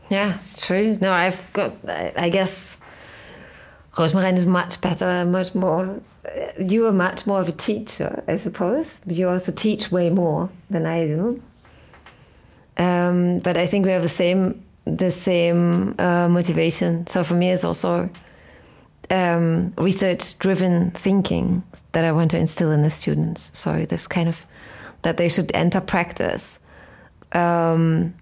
yeah 0.09 0.33
it's 0.33 0.67
true 0.67 0.93
no 1.01 1.11
i've 1.11 1.51
got 1.53 1.71
i 2.17 2.29
guess 2.29 2.77
Rozemarijn 3.95 4.35
is 4.35 4.45
much 4.47 4.81
better, 4.81 5.23
much 5.25 5.53
more. 5.53 6.01
You 6.59 6.87
are 6.87 6.93
much 6.93 7.27
more 7.27 7.41
of 7.41 7.49
a 7.49 7.51
teacher, 7.51 8.23
I 8.27 8.37
suppose. 8.37 9.01
You 9.07 9.29
also 9.29 9.51
teach 9.51 9.91
way 9.91 10.09
more 10.09 10.49
than 10.69 10.85
I 10.85 11.05
do. 11.05 11.41
Um, 12.77 13.39
but 13.39 13.57
I 13.57 13.67
think 13.67 13.85
we 13.85 13.91
have 13.91 14.01
the 14.01 14.09
same 14.09 14.63
the 14.85 15.11
same 15.11 15.95
uh, 15.97 16.27
motivation. 16.27 17.07
So 17.07 17.23
for 17.23 17.35
me, 17.35 17.51
it's 17.51 17.63
also 17.63 18.09
um, 19.09 19.73
research 19.77 20.37
driven 20.39 20.91
thinking 20.91 21.63
that 21.93 22.03
I 22.03 22.11
want 22.11 22.31
to 22.31 22.37
instill 22.37 22.71
in 22.71 22.81
the 22.81 22.89
students. 22.89 23.51
So 23.57 23.85
this 23.85 24.07
kind 24.07 24.27
of 24.27 24.45
that 25.03 25.17
they 25.17 25.29
should 25.29 25.51
enter 25.53 25.81
practice. 25.81 26.59
Um, 27.33 28.13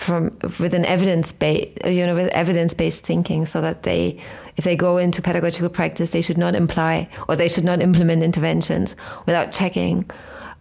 from 0.00 0.36
with 0.58 0.72
an 0.72 0.84
evidence 0.84 1.32
based 1.32 1.84
you 1.84 2.06
know 2.06 2.14
with 2.14 2.28
evidence 2.32 2.72
based 2.74 3.04
thinking 3.04 3.44
so 3.44 3.60
that 3.60 3.82
they 3.82 4.18
if 4.56 4.64
they 4.64 4.74
go 4.74 4.96
into 4.96 5.20
pedagogical 5.20 5.68
practice 5.68 6.10
they 6.10 6.22
should 6.22 6.38
not 6.38 6.54
imply 6.54 7.08
or 7.28 7.36
they 7.36 7.48
should 7.48 7.64
not 7.64 7.82
implement 7.82 8.22
interventions 8.22 8.96
without 9.26 9.52
checking 9.52 10.10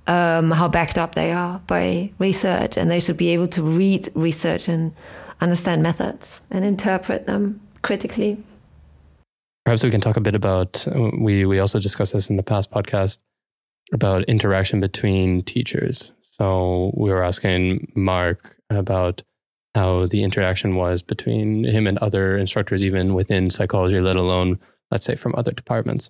um, 0.10 0.50
how 0.50 0.68
backed 0.68 0.98
up 0.98 1.16
they 1.16 1.32
are 1.32 1.62
by 1.68 2.12
research. 2.18 2.76
And 2.76 2.92
they 2.92 3.00
should 3.00 3.16
be 3.16 3.30
able 3.30 3.48
to 3.48 3.64
read 3.64 4.10
research 4.16 4.68
and 4.68 4.94
understand 5.40 5.84
methods 5.84 6.42
and 6.52 6.66
interpret 6.66 7.28
them 7.28 7.62
critically. 7.84 8.44
Perhaps 9.66 9.84
we 9.84 9.92
can 9.92 10.02
talk 10.02 10.18
a 10.18 10.22
bit 10.22 10.36
about 10.36 10.86
we 11.20 11.46
we 11.46 11.60
also 11.60 11.80
discussed 11.80 12.14
this 12.14 12.30
in 12.30 12.38
the 12.38 12.44
past 12.44 12.72
podcast 12.72 13.20
about 13.94 14.24
interaction 14.24 14.80
between 14.80 15.44
teachers. 15.44 16.12
So 16.22 16.92
we 16.98 17.12
were 17.12 17.24
asking 17.24 17.92
mark 17.96 18.58
about 18.72 19.22
how 19.76 20.08
the 20.08 20.24
interaction 20.24 20.76
was 20.76 21.02
between 21.02 21.64
him 21.64 21.88
and 21.88 21.98
other 22.00 22.38
instructors, 22.38 22.84
even 22.84 23.14
within 23.14 23.50
psychology, 23.50 24.00
let 24.00 24.16
alone, 24.16 24.60
let's 24.92 25.06
say, 25.06 25.16
from 25.16 25.36
other 25.36 25.52
departments. 25.52 26.10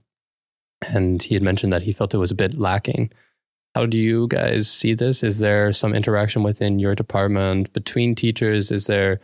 And 0.82 1.22
he 1.22 1.34
had 1.34 1.44
mentioned 1.44 1.74
that 1.74 1.84
he 1.84 1.92
felt 1.92 2.14
it 2.14 2.18
was 2.18 2.32
a 2.32 2.36
bit 2.36 2.58
lacking. 2.58 3.12
How 3.76 3.86
do 3.86 3.98
you 3.98 4.28
guys 4.28 4.72
see 4.72 4.94
this? 4.94 5.24
Is 5.24 5.40
there 5.40 5.74
some 5.74 5.94
interaction 5.94 6.42
within 6.42 6.80
your 6.80 6.96
department 6.96 7.72
between 7.74 8.16
teachers? 8.16 8.72
Is 8.72 8.88
there 8.88 9.20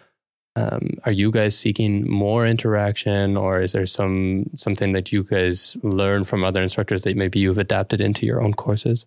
um, 0.57 0.91
are 1.03 1.11
you 1.11 1.31
guys 1.31 1.57
seeking 1.57 2.09
more 2.09 2.47
interaction, 2.47 3.35
or 3.35 3.61
is 3.61 3.73
there 3.73 3.85
some 3.85 4.45
something 4.55 4.93
that 4.93 5.11
you 5.11 5.23
guys 5.23 5.75
learn 5.83 6.23
from 6.23 6.45
other 6.45 6.63
instructors 6.63 7.03
that 7.03 7.17
maybe 7.17 7.39
you've 7.39 7.57
adapted 7.57 7.99
into 7.99 8.25
your 8.25 8.41
own 8.41 8.53
courses? 8.53 9.05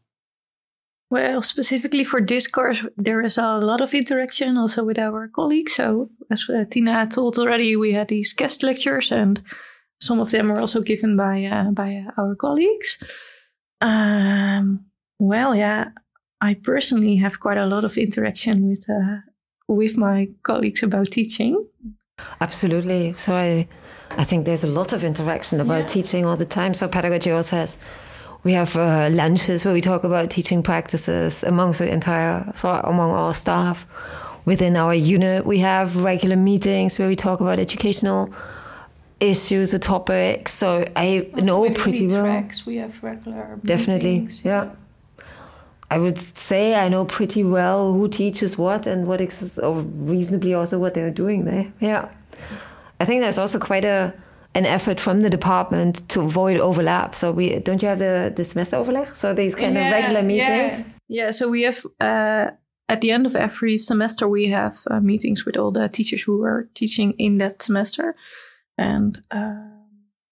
Well, 1.10 1.40
specifically 1.40 2.04
for 2.04 2.20
this 2.20 2.46
course, 2.46 2.84
there 2.96 3.22
is 3.22 3.38
a 3.38 3.58
lot 3.58 3.80
of 3.80 3.94
interaction 3.94 4.58
also 4.58 4.84
with 4.84 4.98
our 4.98 5.28
colleagues. 5.28 5.74
So, 5.74 6.10
as 6.30 6.48
uh, 6.50 6.64
Tina 6.70 7.06
told 7.06 7.38
already, 7.38 7.76
we 7.76 7.92
had 7.92 8.08
these 8.08 8.34
guest 8.34 8.62
lectures, 8.62 9.10
and 9.10 9.42
some 10.02 10.20
of 10.20 10.30
them 10.30 10.48
were 10.48 10.60
also 10.60 10.82
given 10.82 11.16
by 11.16 11.44
uh, 11.44 11.70
by 11.70 12.04
our 12.18 12.34
colleagues. 12.34 12.98
Um, 13.80 14.84
well, 15.18 15.54
yeah, 15.54 15.92
I 16.42 16.54
personally 16.54 17.16
have 17.16 17.40
quite 17.40 17.58
a 17.58 17.66
lot 17.66 17.84
of 17.84 17.96
interaction 17.96 18.68
with 18.68 18.84
uh, 18.90 19.20
with 19.66 19.96
my 19.96 20.28
colleagues 20.42 20.82
about 20.82 21.06
teaching. 21.06 21.66
Absolutely. 22.40 23.14
So 23.14 23.34
I 23.34 23.66
I 24.10 24.24
think 24.24 24.44
there's 24.44 24.64
a 24.64 24.70
lot 24.70 24.92
of 24.92 25.04
interaction 25.04 25.60
about 25.60 25.80
yeah. 25.80 25.86
teaching 25.86 26.26
all 26.26 26.36
the 26.36 26.44
time. 26.44 26.74
So 26.74 26.88
pedagogy 26.88 27.30
also 27.30 27.56
has 27.56 27.76
we 28.48 28.54
have 28.54 28.76
uh, 28.76 29.10
lunches 29.12 29.66
where 29.66 29.74
we 29.74 29.82
talk 29.82 30.04
about 30.04 30.30
teaching 30.30 30.62
practices 30.62 31.44
amongst 31.44 31.80
the 31.80 31.92
entire, 31.92 32.50
so 32.54 32.70
among 32.70 33.10
all 33.10 33.34
staff. 33.34 33.86
Within 34.46 34.74
our 34.74 34.94
unit, 34.94 35.44
we 35.44 35.58
have 35.58 35.96
regular 35.96 36.34
meetings 36.36 36.98
where 36.98 37.08
we 37.08 37.14
talk 37.14 37.42
about 37.42 37.58
educational 37.58 38.32
issues 39.20 39.74
or 39.74 39.78
topics. 39.78 40.54
So 40.54 40.86
I 40.96 41.28
also 41.34 41.44
know 41.44 41.70
pretty 41.70 42.06
well. 42.06 42.24
Tracks, 42.24 42.64
we 42.64 42.76
have 42.76 43.02
regular 43.02 43.58
definitely, 43.62 44.20
meetings. 44.20 44.42
yeah. 44.42 44.70
I 45.90 45.98
would 45.98 46.16
say 46.16 46.74
I 46.74 46.88
know 46.88 47.04
pretty 47.04 47.44
well 47.44 47.92
who 47.92 48.08
teaches 48.08 48.56
what 48.56 48.86
and 48.86 49.06
what 49.06 49.20
ex- 49.20 49.58
or 49.58 49.82
reasonably 50.14 50.54
also 50.54 50.78
what 50.78 50.94
they're 50.94 51.10
doing 51.10 51.44
there. 51.44 51.70
Yeah, 51.80 52.08
I 52.98 53.04
think 53.04 53.20
there's 53.20 53.36
also 53.36 53.58
quite 53.58 53.84
a 53.84 54.14
an 54.54 54.66
effort 54.66 55.00
from 55.00 55.20
the 55.20 55.30
department 55.30 56.08
to 56.08 56.20
avoid 56.20 56.58
overlap. 56.58 57.14
So 57.14 57.32
we 57.32 57.58
don't 57.60 57.82
you 57.82 57.88
have 57.88 57.98
the 57.98 58.32
the 58.34 58.44
semester 58.44 58.76
overlap? 58.76 59.16
So 59.16 59.34
these 59.34 59.54
kind 59.54 59.74
yeah, 59.74 59.88
of 59.88 59.92
regular 59.92 60.22
meetings. 60.22 60.78
Yeah. 60.78 60.84
yeah. 61.08 61.30
So 61.30 61.48
we 61.48 61.62
have 61.62 61.84
uh, 62.00 62.50
at 62.88 63.00
the 63.00 63.10
end 63.10 63.26
of 63.26 63.36
every 63.36 63.76
semester 63.76 64.28
we 64.28 64.48
have 64.48 64.78
uh, 64.90 65.00
meetings 65.00 65.44
with 65.44 65.56
all 65.56 65.70
the 65.70 65.88
teachers 65.88 66.22
who 66.22 66.42
are 66.44 66.68
teaching 66.74 67.12
in 67.18 67.38
that 67.38 67.62
semester, 67.62 68.14
and 68.76 69.20
uh, 69.30 69.54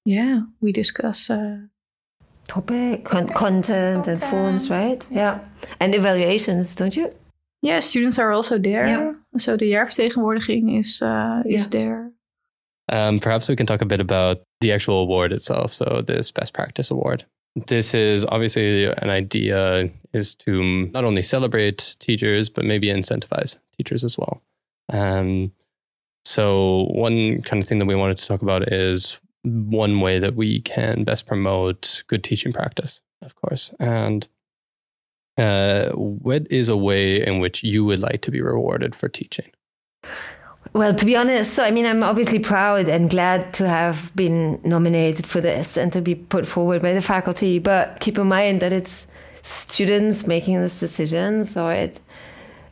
yeah, 0.04 0.40
we 0.60 0.72
discuss. 0.72 1.30
Uh, 1.30 1.58
Topic, 2.48 3.04
con- 3.04 3.26
content, 3.26 3.34
content, 3.34 4.06
and 4.06 4.22
forms, 4.22 4.70
right? 4.70 5.04
Yeah. 5.10 5.40
yeah. 5.40 5.44
And 5.80 5.96
evaluations, 5.96 6.76
don't 6.76 6.96
you? 6.96 7.10
Yeah, 7.60 7.80
students 7.80 8.18
are 8.18 8.30
also 8.30 8.58
there. 8.58 8.86
Yeah. 8.86 9.12
So 9.38 9.56
de 9.56 9.72
jaarvertegenwoordiging 9.72 10.78
is 10.78 11.02
uh, 11.02 11.42
is 11.44 11.62
yeah. 11.62 11.70
there. 11.70 12.12
Um, 12.88 13.18
perhaps 13.18 13.48
we 13.48 13.56
can 13.56 13.66
talk 13.66 13.80
a 13.80 13.86
bit 13.86 14.00
about 14.00 14.40
the 14.60 14.72
actual 14.72 14.98
award 14.98 15.32
itself. 15.32 15.72
So, 15.72 16.02
this 16.06 16.30
Best 16.30 16.54
Practice 16.54 16.90
Award. 16.90 17.24
This 17.66 17.94
is 17.94 18.24
obviously 18.26 18.84
an 18.84 19.08
idea 19.08 19.90
is 20.12 20.34
to 20.36 20.86
not 20.92 21.04
only 21.04 21.22
celebrate 21.22 21.96
teachers, 21.98 22.48
but 22.48 22.64
maybe 22.64 22.88
incentivize 22.88 23.56
teachers 23.76 24.04
as 24.04 24.18
well. 24.18 24.42
Um, 24.92 25.52
so, 26.24 26.88
one 26.90 27.42
kind 27.42 27.62
of 27.62 27.68
thing 27.68 27.78
that 27.78 27.86
we 27.86 27.94
wanted 27.94 28.18
to 28.18 28.26
talk 28.26 28.42
about 28.42 28.72
is 28.72 29.18
one 29.42 30.00
way 30.00 30.18
that 30.18 30.34
we 30.34 30.60
can 30.60 31.04
best 31.04 31.26
promote 31.26 32.02
good 32.08 32.24
teaching 32.24 32.52
practice, 32.52 33.00
of 33.22 33.34
course. 33.36 33.72
And 33.78 34.26
uh, 35.38 35.90
what 35.90 36.46
is 36.50 36.68
a 36.68 36.76
way 36.76 37.24
in 37.24 37.40
which 37.40 37.62
you 37.62 37.84
would 37.84 38.00
like 38.00 38.22
to 38.22 38.30
be 38.30 38.40
rewarded 38.40 38.94
for 38.94 39.08
teaching? 39.08 39.50
Well, 40.72 40.94
to 40.94 41.06
be 41.06 41.16
honest, 41.16 41.54
so 41.54 41.64
I 41.64 41.70
mean, 41.70 41.86
I'm 41.86 42.02
obviously 42.02 42.38
proud 42.38 42.88
and 42.88 43.08
glad 43.08 43.52
to 43.54 43.68
have 43.68 44.14
been 44.14 44.60
nominated 44.62 45.26
for 45.26 45.40
this 45.40 45.76
and 45.76 45.92
to 45.92 46.02
be 46.02 46.14
put 46.14 46.46
forward 46.46 46.82
by 46.82 46.92
the 46.92 47.00
faculty. 47.00 47.58
But 47.58 48.00
keep 48.00 48.18
in 48.18 48.26
mind 48.26 48.60
that 48.60 48.72
it's 48.72 49.06
students 49.42 50.26
making 50.26 50.60
this 50.60 50.78
decision, 50.78 51.44
so 51.44 51.68
it 51.68 52.00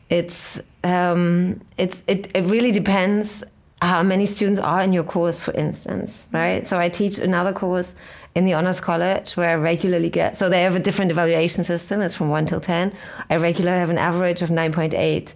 it's 0.09 0.61
um, 0.83 1.61
it, 1.77 2.03
it 2.07 2.29
it 2.35 2.43
really 2.45 2.71
depends 2.71 3.43
how 3.81 4.03
many 4.03 4.25
students 4.25 4.59
are 4.59 4.81
in 4.81 4.93
your 4.93 5.03
course, 5.03 5.39
for 5.39 5.53
instance, 5.53 6.27
right? 6.31 6.65
So 6.67 6.77
I 6.79 6.89
teach 6.89 7.17
another 7.17 7.53
course 7.53 7.95
in 8.35 8.45
the 8.45 8.53
honors 8.53 8.81
college 8.81 9.35
where 9.37 9.49
I 9.49 9.55
regularly 9.55 10.09
get 10.09 10.37
so 10.37 10.49
they 10.49 10.61
have 10.61 10.75
a 10.75 10.79
different 10.79 11.09
evaluation 11.11 11.63
system. 11.63 12.01
It's 12.01 12.15
from 12.15 12.29
one 12.29 12.45
till 12.45 12.59
ten. 12.61 12.93
I 13.29 13.37
regularly 13.37 13.79
have 13.79 13.89
an 13.89 13.97
average 13.97 14.41
of 14.41 14.51
nine 14.51 14.71
point 14.71 14.93
eight 14.93 15.33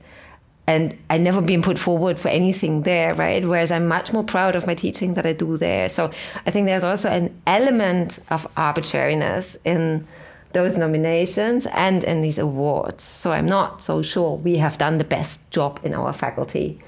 and 0.70 0.96
I 1.10 1.18
never 1.18 1.42
been 1.42 1.64
put 1.64 1.80
forward 1.80 2.20
for 2.20 2.28
anything 2.28 2.84
there, 2.84 3.16
right? 3.16 3.44
Whereas 3.44 3.72
I'm 3.72 3.88
much 3.88 4.14
more 4.14 4.24
proud 4.24 4.56
of 4.56 4.68
my 4.68 4.76
teaching 4.76 5.16
that 5.16 5.26
I 5.26 5.34
do 5.34 5.58
there. 5.58 5.90
So 5.90 6.12
I 6.46 6.52
think 6.52 6.68
there's 6.68 6.84
also 6.84 7.10
an 7.10 7.36
element 7.48 8.20
of 8.30 8.46
arbitrariness 8.56 9.58
in 9.66 10.06
those 10.54 10.78
nominations 10.78 11.66
and 11.72 12.04
in 12.04 12.22
these 12.22 12.38
awards. 12.38 13.02
So 13.02 13.32
I'm 13.32 13.48
not 13.48 13.82
so 13.82 14.04
sure 14.04 14.38
we 14.38 14.58
have 14.58 14.78
done 14.78 15.00
the 15.00 15.04
best 15.04 15.50
job 15.50 15.80
in 15.84 15.96
our 15.96 16.14
faculty. 16.14 16.80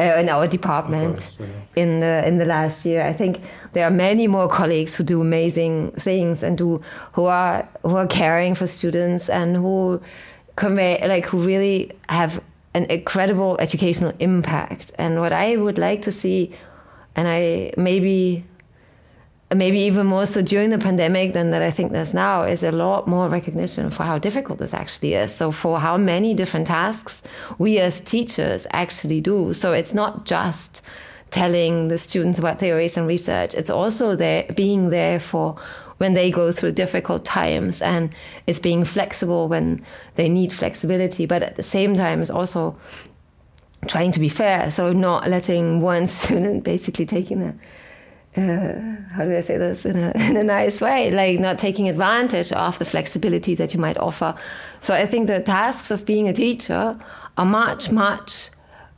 Uh, 0.00 0.16
in 0.18 0.28
our 0.28 0.48
department 0.48 1.14
course, 1.14 1.38
yeah. 1.38 1.82
in 1.82 2.00
the 2.00 2.26
in 2.26 2.38
the 2.38 2.44
last 2.44 2.84
year, 2.84 3.04
I 3.04 3.12
think 3.12 3.40
there 3.72 3.84
are 3.84 3.90
many 3.90 4.26
more 4.26 4.48
colleagues 4.48 4.96
who 4.96 5.04
do 5.04 5.20
amazing 5.20 5.92
things 5.92 6.42
and 6.42 6.58
do 6.58 6.82
who 7.12 7.26
are 7.26 7.68
who 7.82 7.96
are 7.96 8.08
caring 8.08 8.56
for 8.56 8.66
students 8.66 9.28
and 9.28 9.54
who 9.54 10.00
convey 10.56 11.06
like 11.06 11.26
who 11.26 11.38
really 11.38 11.92
have 12.08 12.40
an 12.74 12.84
incredible 12.86 13.56
educational 13.60 14.12
impact. 14.18 14.92
And 14.98 15.20
what 15.20 15.32
I 15.32 15.56
would 15.56 15.78
like 15.78 16.02
to 16.02 16.12
see, 16.12 16.52
and 17.14 17.28
I 17.28 17.72
maybe 17.76 18.44
maybe 19.54 19.80
even 19.80 20.06
more 20.06 20.26
so 20.26 20.40
during 20.40 20.70
the 20.70 20.78
pandemic 20.78 21.32
than 21.32 21.50
that 21.50 21.62
I 21.62 21.70
think 21.70 21.92
there's 21.92 22.14
now 22.14 22.42
is 22.42 22.62
a 22.62 22.72
lot 22.72 23.06
more 23.06 23.28
recognition 23.28 23.90
for 23.90 24.04
how 24.04 24.18
difficult 24.18 24.58
this 24.58 24.72
actually 24.72 25.14
is. 25.14 25.34
So 25.34 25.52
for 25.52 25.78
how 25.78 25.96
many 25.96 26.34
different 26.34 26.66
tasks 26.66 27.22
we 27.58 27.78
as 27.78 28.00
teachers 28.00 28.66
actually 28.72 29.20
do. 29.20 29.52
So 29.52 29.72
it's 29.72 29.92
not 29.94 30.24
just 30.24 30.82
telling 31.30 31.88
the 31.88 31.98
students 31.98 32.38
about 32.38 32.58
theories 32.58 32.96
and 32.96 33.06
research. 33.06 33.54
It's 33.54 33.70
also 33.70 34.14
there 34.14 34.44
being 34.54 34.90
there 34.90 35.18
for 35.18 35.56
when 36.02 36.14
they 36.14 36.32
go 36.32 36.50
through 36.50 36.72
difficult 36.72 37.24
times 37.24 37.80
and 37.80 38.12
it's 38.48 38.58
being 38.58 38.84
flexible 38.84 39.46
when 39.46 39.80
they 40.16 40.28
need 40.28 40.52
flexibility. 40.52 41.26
But 41.26 41.44
at 41.44 41.54
the 41.54 41.62
same 41.62 41.94
time, 41.94 42.20
it's 42.20 42.28
also 42.28 42.76
trying 43.86 44.10
to 44.10 44.18
be 44.18 44.28
fair. 44.28 44.68
So 44.72 44.92
not 44.92 45.28
letting 45.28 45.80
one 45.80 46.08
student 46.18 46.64
basically 46.64 47.06
taking 47.06 47.42
a 47.42 47.54
uh, 48.34 48.96
how 49.14 49.24
do 49.24 49.36
I 49.36 49.42
say 49.42 49.58
this 49.58 49.84
in 49.84 49.96
a, 49.96 50.10
in 50.30 50.36
a 50.36 50.42
nice 50.42 50.80
way, 50.80 51.10
like 51.10 51.38
not 51.38 51.58
taking 51.58 51.88
advantage 51.88 52.50
of 52.50 52.78
the 52.80 52.84
flexibility 52.84 53.54
that 53.54 53.72
you 53.72 53.78
might 53.78 53.98
offer. 53.98 54.34
So 54.80 54.94
I 54.94 55.06
think 55.06 55.28
the 55.28 55.40
tasks 55.40 55.90
of 55.90 56.04
being 56.04 56.26
a 56.28 56.32
teacher 56.32 56.98
are 57.36 57.44
much, 57.44 57.92
much 57.92 58.50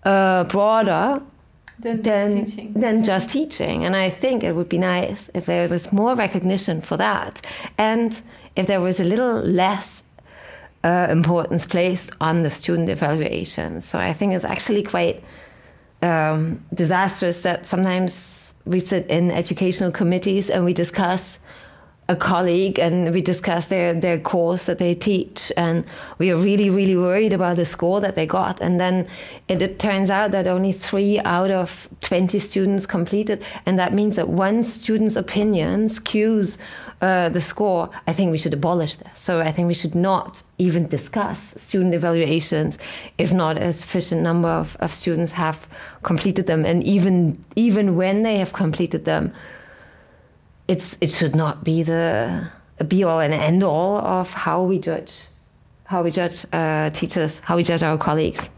uh, 0.05 0.45
broader 0.45 1.21
than, 1.85 2.03
than, 2.03 2.37
just 2.39 2.57
teaching. 2.57 2.73
than 2.73 3.03
just 3.03 3.31
teaching. 3.31 3.85
And 3.85 3.95
I 3.95 4.11
think 4.11 4.43
it 4.43 4.55
would 4.57 4.69
be 4.69 4.79
nice 4.79 5.31
if 5.35 5.45
there 5.47 5.69
was 5.69 5.93
more 5.93 6.15
recognition 6.15 6.81
for 6.81 6.97
that 6.97 7.47
and 7.77 8.21
if 8.57 8.67
there 8.67 8.81
was 8.81 9.01
a 9.01 9.05
little 9.05 9.41
less 9.41 10.03
uh, 10.83 11.07
importance 11.11 11.67
placed 11.67 12.13
on 12.21 12.43
the 12.43 12.51
student 12.51 12.89
evaluation. 12.89 13.81
So 13.81 13.99
I 13.99 14.13
think 14.13 14.33
it's 14.33 14.45
actually 14.45 14.83
quite 14.83 15.23
um, 16.03 16.65
disastrous 16.73 17.43
that 17.43 17.67
sometimes 17.67 18.55
we 18.65 18.81
sit 18.81 19.07
in 19.09 19.31
educational 19.31 19.93
committees 19.93 20.49
and 20.49 20.65
we 20.65 20.73
discuss 20.73 21.39
a 22.09 22.15
colleague 22.15 22.79
and 22.79 23.15
we 23.15 23.23
discuss 23.23 23.69
their, 23.69 23.95
their 23.95 24.19
course 24.19 24.67
that 24.67 24.79
they 24.79 24.95
teach 24.95 25.51
and 25.57 25.85
we 26.19 26.31
are 26.31 26.37
really 26.37 26.69
really 26.69 26.97
worried 26.97 27.33
about 27.33 27.57
the 27.57 27.65
score 27.65 27.99
that 28.01 28.15
they 28.15 28.27
got. 28.27 28.61
And 28.61 28.79
then 28.79 29.09
it, 29.49 29.63
it, 29.63 29.79
turns 29.79 30.11
out 30.11 30.31
that 30.33 30.47
only 30.47 30.73
three 30.73 31.19
out 31.21 31.51
of 31.51 31.89
20 32.03 32.39
students 32.39 32.85
completed 32.85 33.43
and 33.65 33.79
that 33.79 33.95
means 33.95 34.17
that 34.17 34.29
one 34.29 34.63
student's 34.63 35.17
opinion 35.17 35.87
skews 35.87 36.59
uh, 37.01 37.31
the 37.31 37.41
score. 37.41 37.89
I 38.07 38.13
think 38.13 38.31
we 38.31 38.39
should 38.39 38.53
abolish 38.53 38.97
this. 38.97 39.19
So 39.19 39.41
i 39.41 39.51
think 39.51 39.67
we 39.67 39.75
should 39.75 39.95
not 39.95 40.43
even 40.59 40.87
discuss 40.87 41.55
student 41.61 41.95
evaluations 41.95 42.79
if 43.17 43.33
not 43.33 43.57
a 43.57 43.73
sufficient 43.73 44.21
number 44.21 44.49
of, 44.49 44.77
of 44.81 44.93
students 44.93 45.33
have 45.33 45.67
completed 46.03 46.47
them. 46.47 46.67
And 46.67 46.85
even 46.85 47.43
even 47.57 47.97
when 47.97 48.25
they 48.25 48.37
have 48.37 48.53
completed 48.53 49.07
them 49.07 49.33
it's 50.69 50.99
it 51.01 51.11
should 51.11 51.35
not 51.35 51.65
be 51.65 51.83
the 51.83 52.51
be 52.89 53.05
all 53.05 53.21
and 53.21 53.33
end 53.33 53.63
all 53.63 53.99
of 53.99 54.33
how 54.33 54.63
we 54.63 54.79
judge 54.79 55.29
how 55.87 56.03
we 56.03 56.11
judge 56.11 56.47
uh, 56.53 56.91
teachers, 56.91 57.41
how 57.41 57.57
we 57.57 57.63
judge 57.63 57.83
our 57.83 57.99
colleagues. 57.99 58.49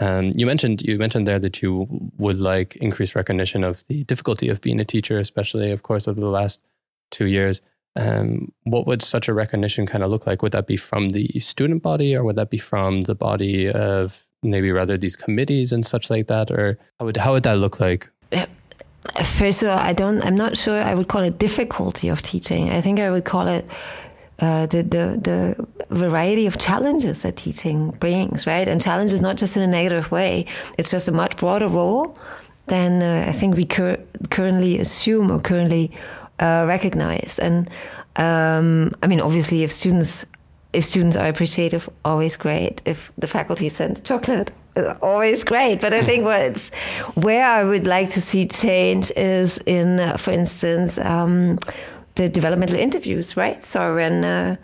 Um, 0.00 0.30
you 0.34 0.46
mentioned 0.46 0.82
you 0.82 0.98
mentioned 0.98 1.26
there 1.26 1.38
that 1.38 1.62
you 1.62 1.88
would 2.18 2.38
like 2.38 2.76
increased 2.76 3.14
recognition 3.14 3.64
of 3.64 3.86
the 3.88 4.04
difficulty 4.04 4.48
of 4.48 4.60
being 4.60 4.80
a 4.80 4.84
teacher, 4.84 5.18
especially, 5.18 5.72
of 5.72 5.82
course, 5.82 6.06
over 6.06 6.20
the 6.20 6.28
last 6.28 6.60
two 7.10 7.26
years. 7.26 7.62
Um, 7.96 8.52
what 8.64 8.86
would 8.86 9.02
such 9.02 9.28
a 9.28 9.34
recognition 9.34 9.86
kind 9.86 10.04
of 10.04 10.10
look 10.10 10.26
like? 10.26 10.42
Would 10.42 10.52
that 10.52 10.66
be 10.66 10.76
from 10.76 11.08
the 11.08 11.26
student 11.40 11.82
body, 11.82 12.14
or 12.14 12.22
would 12.22 12.36
that 12.36 12.50
be 12.50 12.58
from 12.58 13.02
the 13.02 13.14
body 13.14 13.70
of 13.70 14.28
maybe 14.42 14.70
rather 14.70 14.98
these 14.98 15.16
committees 15.16 15.72
and 15.72 15.84
such 15.84 16.10
like 16.10 16.26
that, 16.28 16.50
or 16.50 16.78
how 17.00 17.06
would 17.06 17.16
how 17.16 17.32
would 17.32 17.44
that 17.44 17.58
look 17.58 17.80
like? 17.80 18.10
First 19.24 19.62
of 19.62 19.70
all, 19.70 19.78
I 19.78 19.92
don't. 19.92 20.22
I'm 20.24 20.34
not 20.34 20.56
sure. 20.56 20.80
I 20.80 20.94
would 20.94 21.08
call 21.08 21.22
it 21.22 21.38
difficulty 21.38 22.08
of 22.08 22.22
teaching. 22.22 22.70
I 22.70 22.80
think 22.80 23.00
I 23.00 23.10
would 23.10 23.24
call 23.24 23.48
it 23.48 23.64
uh, 24.40 24.66
the 24.66 24.82
the 24.82 25.18
the 25.20 25.66
variety 25.94 26.46
of 26.46 26.58
challenges 26.58 27.22
that 27.22 27.36
teaching 27.36 27.90
brings. 27.92 28.46
Right, 28.46 28.68
and 28.68 28.80
challenges 28.80 29.20
not 29.20 29.36
just 29.36 29.56
in 29.56 29.62
a 29.62 29.66
negative 29.66 30.10
way. 30.10 30.46
It's 30.78 30.90
just 30.90 31.08
a 31.08 31.12
much 31.12 31.36
broader 31.36 31.68
role 31.68 32.16
than 32.66 33.02
uh, 33.02 33.28
I 33.28 33.32
think 33.32 33.56
we 33.56 33.64
cur- 33.64 34.00
currently 34.30 34.78
assume 34.78 35.30
or 35.30 35.40
currently 35.40 35.90
uh, 36.38 36.64
recognize. 36.66 37.38
And 37.38 37.68
um, 38.16 38.92
I 39.02 39.06
mean, 39.06 39.20
obviously, 39.20 39.62
if 39.62 39.72
students 39.72 40.26
if 40.72 40.84
students 40.84 41.16
are 41.16 41.26
appreciative, 41.26 41.88
always 42.04 42.36
great. 42.36 42.82
If 42.84 43.10
the 43.18 43.26
faculty 43.26 43.68
sends 43.68 44.00
chocolate, 44.00 44.52
always 45.02 45.44
great. 45.44 45.80
But 45.80 45.92
I 45.92 46.02
think 46.02 46.24
what's 46.24 46.70
where 47.14 47.46
I 47.46 47.64
would 47.64 47.86
like 47.86 48.10
to 48.10 48.20
see 48.20 48.46
change 48.46 49.10
is 49.16 49.58
in, 49.66 50.00
uh, 50.00 50.16
for 50.16 50.30
instance, 50.32 50.98
um, 50.98 51.58
the 52.14 52.28
developmental 52.28 52.76
interviews, 52.76 53.36
right? 53.36 53.64
So 53.64 53.94
when 53.94 54.24
uh, 54.24 54.56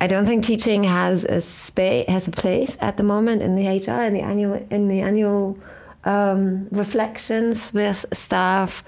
I 0.00 0.06
don't 0.06 0.26
think 0.26 0.44
teaching 0.44 0.84
has 0.84 1.24
a 1.24 1.40
space 1.40 2.08
has 2.08 2.28
a 2.28 2.30
place 2.30 2.76
at 2.80 2.96
the 2.96 3.02
moment 3.02 3.42
in 3.42 3.56
the 3.56 3.66
HR 3.66 4.02
in 4.02 4.14
the 4.14 4.20
annual 4.20 4.66
in 4.70 4.88
the 4.88 5.00
annual 5.00 5.58
um, 6.04 6.68
reflections 6.70 7.72
with 7.74 8.06
staff. 8.12 8.82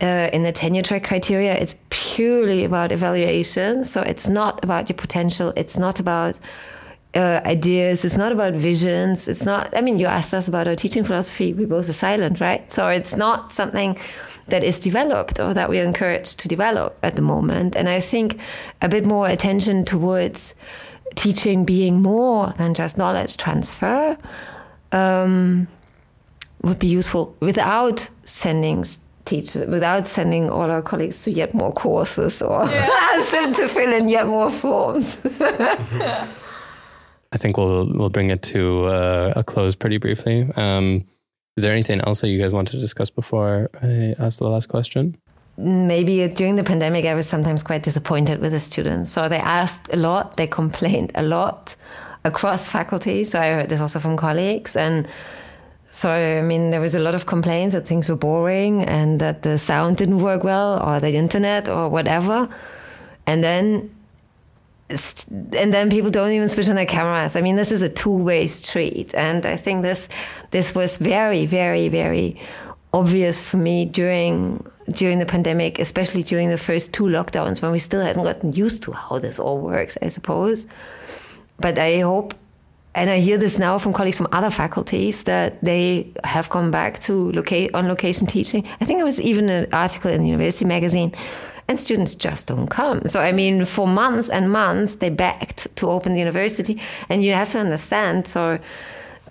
Uh, 0.00 0.28
in 0.32 0.42
the 0.42 0.50
tenure 0.50 0.82
track 0.82 1.04
criteria, 1.04 1.54
it's 1.54 1.76
purely 1.88 2.64
about 2.64 2.90
evaluation. 2.90 3.84
So 3.84 4.02
it's 4.02 4.26
not 4.26 4.64
about 4.64 4.88
your 4.88 4.96
potential. 4.96 5.52
It's 5.54 5.78
not 5.78 6.00
about 6.00 6.40
uh, 7.14 7.40
ideas. 7.44 8.04
It's 8.04 8.16
not 8.16 8.32
about 8.32 8.54
visions. 8.54 9.28
It's 9.28 9.44
not, 9.44 9.76
I 9.76 9.80
mean, 9.80 9.98
you 9.98 10.06
asked 10.06 10.32
us 10.32 10.48
about 10.48 10.66
our 10.66 10.76
teaching 10.76 11.04
philosophy. 11.04 11.52
We 11.52 11.66
both 11.66 11.86
were 11.86 11.92
silent, 11.92 12.40
right? 12.40 12.70
So 12.72 12.88
it's 12.88 13.16
not 13.16 13.52
something 13.52 13.98
that 14.48 14.64
is 14.64 14.80
developed 14.80 15.38
or 15.38 15.54
that 15.54 15.68
we're 15.68 15.84
encouraged 15.84 16.40
to 16.40 16.48
develop 16.48 16.98
at 17.02 17.16
the 17.16 17.22
moment. 17.22 17.76
And 17.76 17.88
I 17.88 18.00
think 18.00 18.40
a 18.80 18.88
bit 18.88 19.04
more 19.04 19.28
attention 19.28 19.84
towards 19.84 20.54
teaching 21.14 21.64
being 21.64 22.00
more 22.00 22.54
than 22.56 22.72
just 22.72 22.96
knowledge 22.96 23.36
transfer 23.36 24.16
um, 24.92 25.68
would 26.62 26.78
be 26.78 26.86
useful 26.86 27.36
without 27.40 28.08
sending 28.24 28.84
teachers, 29.26 29.68
without 29.68 30.06
sending 30.06 30.48
all 30.48 30.70
our 30.70 30.82
colleagues 30.82 31.22
to 31.24 31.30
yet 31.30 31.52
more 31.52 31.72
courses 31.72 32.40
or 32.40 32.64
yeah. 32.64 32.88
ask 33.12 33.30
them 33.30 33.52
to 33.52 33.68
fill 33.68 33.92
in 33.92 34.08
yet 34.08 34.26
more 34.26 34.50
forms. 34.50 35.16
I 37.32 37.38
think 37.38 37.56
we'll 37.56 37.90
we'll 37.92 38.10
bring 38.10 38.30
it 38.30 38.42
to 38.42 38.84
uh, 38.84 39.32
a 39.36 39.44
close 39.44 39.74
pretty 39.74 39.98
briefly. 39.98 40.48
Um, 40.56 41.04
is 41.56 41.64
there 41.64 41.72
anything 41.72 42.00
else 42.00 42.20
that 42.20 42.28
you 42.28 42.38
guys 42.38 42.52
want 42.52 42.68
to 42.68 42.78
discuss 42.78 43.10
before 43.10 43.70
I 43.82 44.14
ask 44.18 44.38
the 44.38 44.48
last 44.48 44.68
question? 44.68 45.16
Maybe 45.58 46.26
during 46.28 46.56
the 46.56 46.64
pandemic, 46.64 47.04
I 47.04 47.14
was 47.14 47.28
sometimes 47.28 47.62
quite 47.62 47.82
disappointed 47.82 48.40
with 48.40 48.52
the 48.52 48.60
students. 48.60 49.10
So 49.10 49.28
they 49.28 49.38
asked 49.38 49.92
a 49.92 49.96
lot, 49.96 50.36
they 50.38 50.46
complained 50.46 51.12
a 51.14 51.22
lot 51.22 51.76
across 52.24 52.66
faculty. 52.66 53.22
So 53.24 53.38
I 53.38 53.48
heard 53.48 53.68
this 53.68 53.80
also 53.80 53.98
from 53.98 54.16
colleagues. 54.16 54.76
And 54.76 55.06
so, 55.92 56.10
I 56.10 56.40
mean, 56.40 56.70
there 56.70 56.80
was 56.80 56.94
a 56.94 57.00
lot 57.00 57.14
of 57.14 57.26
complaints 57.26 57.74
that 57.74 57.86
things 57.86 58.08
were 58.08 58.16
boring 58.16 58.82
and 58.84 59.20
that 59.20 59.42
the 59.42 59.58
sound 59.58 59.98
didn't 59.98 60.20
work 60.20 60.42
well 60.42 60.82
or 60.82 61.00
the 61.00 61.14
internet 61.14 61.68
or 61.68 61.90
whatever. 61.90 62.48
And 63.26 63.44
then 63.44 63.90
and 65.30 65.72
then 65.72 65.90
people 65.90 66.10
don't 66.10 66.30
even 66.30 66.48
switch 66.48 66.68
on 66.68 66.76
their 66.76 66.86
cameras. 66.86 67.36
I 67.36 67.40
mean, 67.40 67.56
this 67.56 67.72
is 67.72 67.82
a 67.82 67.88
two-way 67.88 68.46
street, 68.46 69.14
and 69.14 69.46
I 69.46 69.56
think 69.56 69.82
this 69.82 70.08
this 70.50 70.74
was 70.74 70.96
very, 70.98 71.46
very, 71.46 71.88
very 71.88 72.40
obvious 72.92 73.42
for 73.42 73.56
me 73.56 73.84
during 73.84 74.64
during 74.90 75.18
the 75.18 75.26
pandemic, 75.26 75.78
especially 75.78 76.22
during 76.22 76.48
the 76.48 76.58
first 76.58 76.92
two 76.92 77.04
lockdowns 77.04 77.62
when 77.62 77.72
we 77.72 77.78
still 77.78 78.02
hadn't 78.02 78.24
gotten 78.24 78.52
used 78.52 78.82
to 78.84 78.92
how 78.92 79.18
this 79.18 79.38
all 79.38 79.60
works, 79.60 79.96
I 80.02 80.08
suppose. 80.08 80.66
But 81.58 81.78
I 81.78 82.00
hope, 82.00 82.34
and 82.94 83.08
I 83.10 83.18
hear 83.18 83.38
this 83.38 83.58
now 83.58 83.78
from 83.78 83.92
colleagues 83.92 84.18
from 84.18 84.28
other 84.32 84.50
faculties 84.50 85.24
that 85.24 85.62
they 85.64 86.12
have 86.24 86.50
come 86.50 86.70
back 86.70 87.00
to 87.00 87.32
on 87.74 87.88
location 87.88 88.26
teaching. 88.26 88.66
I 88.80 88.84
think 88.84 89.00
it 89.00 89.04
was 89.04 89.20
even 89.20 89.48
an 89.48 89.66
article 89.72 90.10
in 90.10 90.22
the 90.22 90.28
university 90.28 90.66
magazine 90.66 91.12
and 91.68 91.78
students 91.78 92.14
just 92.14 92.48
don't 92.48 92.68
come. 92.68 93.06
So, 93.06 93.20
I 93.22 93.32
mean, 93.32 93.64
for 93.64 93.86
months 93.86 94.28
and 94.28 94.50
months, 94.50 94.96
they 94.96 95.10
begged 95.10 95.74
to 95.76 95.88
open 95.88 96.12
the 96.12 96.18
university. 96.18 96.80
And 97.08 97.22
you 97.24 97.32
have 97.32 97.50
to 97.52 97.58
understand, 97.58 98.26
so 98.26 98.58